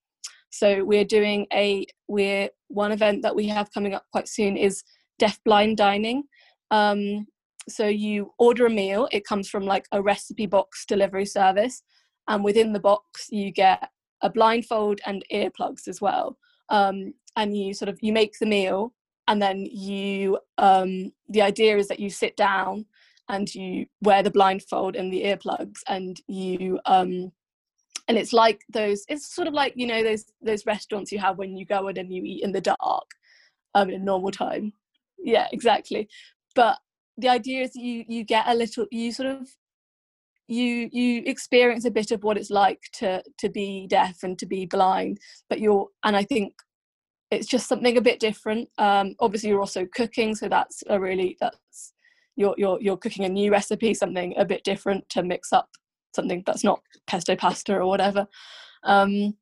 [0.49, 4.83] so we're doing a we're one event that we have coming up quite soon is
[5.19, 6.23] deaf blind dining.
[6.71, 7.27] Um
[7.69, 11.81] so you order a meal it comes from like a recipe box delivery service
[12.27, 13.89] and within the box you get
[14.21, 16.37] a blindfold and earplugs as well.
[16.69, 18.93] Um, and you sort of you make the meal
[19.27, 22.85] and then you um, the idea is that you sit down
[23.29, 27.31] and you wear the blindfold and the earplugs and you um,
[28.07, 31.37] and it's like those it's sort of like you know those those restaurants you have
[31.37, 33.09] when you go in and you eat in the dark
[33.73, 34.73] um, in normal time.
[35.17, 36.07] Yeah exactly.
[36.53, 36.77] But
[37.17, 39.47] the idea is you you get a little you sort of
[40.47, 44.45] you you experience a bit of what it's like to to be deaf and to
[44.45, 45.17] be blind
[45.49, 46.53] but you're and i think
[47.31, 48.69] it's just something a bit different.
[48.77, 51.93] Um obviously you're also cooking so that's a really that's
[52.35, 55.69] you're you're you're cooking a new recipe something a bit different to mix up
[56.15, 58.27] something that's not pesto pasta or whatever.
[58.83, 59.35] Um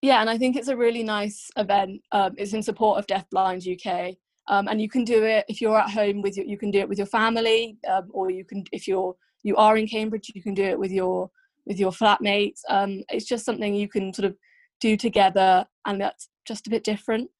[0.00, 2.02] yeah and i think it's a really nice event.
[2.12, 4.14] Um, it's in support of deaf blind uk
[4.48, 6.80] um, and you can do it if you're at home with your you can do
[6.80, 10.42] it with your family um, or you can if you're you are in Cambridge, you
[10.42, 11.30] can do it with your
[11.66, 12.60] with your flatmates.
[12.68, 14.36] Um, it's just something you can sort of
[14.80, 17.30] do together, and that's just a bit different.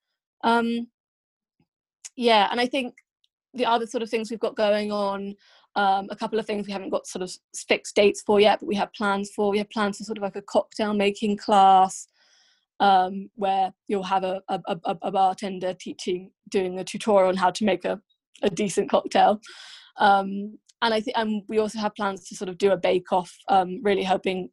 [0.45, 0.89] Um,
[2.17, 2.95] yeah, and I think
[3.55, 5.35] the other sort of things we've got going on,
[5.75, 8.67] um, a couple of things we haven't got sort of fixed dates for yet, but
[8.67, 9.51] we have plans for.
[9.51, 12.09] We have plans for sort of like a cocktail making class.
[12.81, 17.53] Um, where you'll have a, a, a, a, bartender teaching, doing a tutorial on how
[17.53, 18.01] to make a,
[18.43, 19.41] a decent cocktail.
[19.99, 23.13] Um, and I think and we also have plans to sort of do a bake
[23.13, 24.51] off, um, really hoping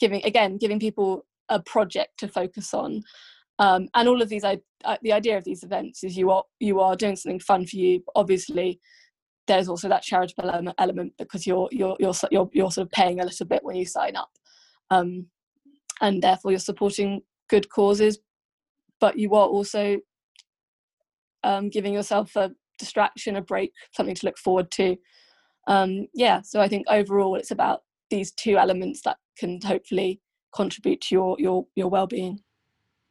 [0.00, 3.02] giving again giving people a project to focus on.
[3.58, 6.44] Um, and all of these, I, I, the idea of these events is you are
[6.60, 8.02] you are doing something fun for you.
[8.16, 8.80] obviously,
[9.46, 13.24] there's also that charitable element, because you're you're you're you're you're sort of paying a
[13.24, 14.30] little bit when you sign up,
[14.90, 15.26] um,
[16.00, 18.18] and therefore you're supporting good causes,
[19.00, 19.98] but you are also
[21.44, 24.96] um, giving yourself a distraction, a break, something to look forward to.
[25.66, 30.20] Um, yeah so i think overall it's about these two elements that can hopefully
[30.54, 32.40] contribute to your your your well-being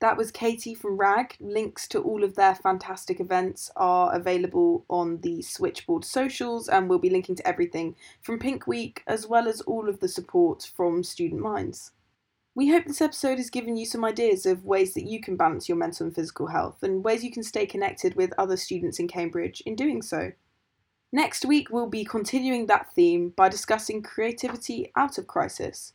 [0.03, 1.37] that was Katie from RAG.
[1.39, 6.99] Links to all of their fantastic events are available on the Switchboard socials, and we'll
[6.99, 11.05] be linking to everything from Pink Week as well as all of the support from
[11.05, 11.91] Student Minds.
[12.53, 15.69] We hope this episode has given you some ideas of ways that you can balance
[15.69, 19.07] your mental and physical health and ways you can stay connected with other students in
[19.07, 20.33] Cambridge in doing so.
[21.13, 25.93] Next week, we'll be continuing that theme by discussing creativity out of crisis.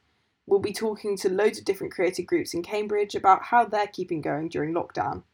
[0.48, 4.22] We'll be talking to loads of different creative groups in Cambridge about how they're keeping
[4.22, 5.24] going during lockdown.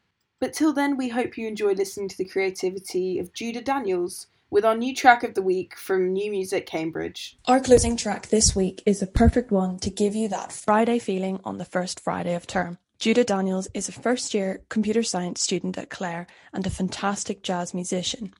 [0.41, 4.65] But till then, we hope you enjoy listening to the creativity of Judah Daniels with
[4.65, 7.39] our new track of the week from New Music Cambridge.
[7.47, 11.39] Our closing track this week is a perfect one to give you that Friday feeling
[11.45, 12.79] on the first Friday of term.
[12.99, 17.73] Judah Daniels is a first year computer science student at Clare and a fantastic jazz
[17.73, 18.35] musician.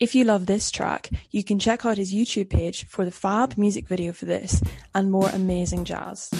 [0.00, 3.58] If you love this track, you can check out his YouTube page for the fab
[3.58, 4.62] music video for this
[4.94, 6.30] and more amazing jazz.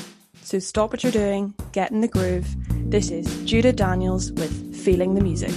[0.40, 2.48] So stop what you're doing, get in the groove.
[2.90, 5.52] This is Judah Daniels with Feeling the Music.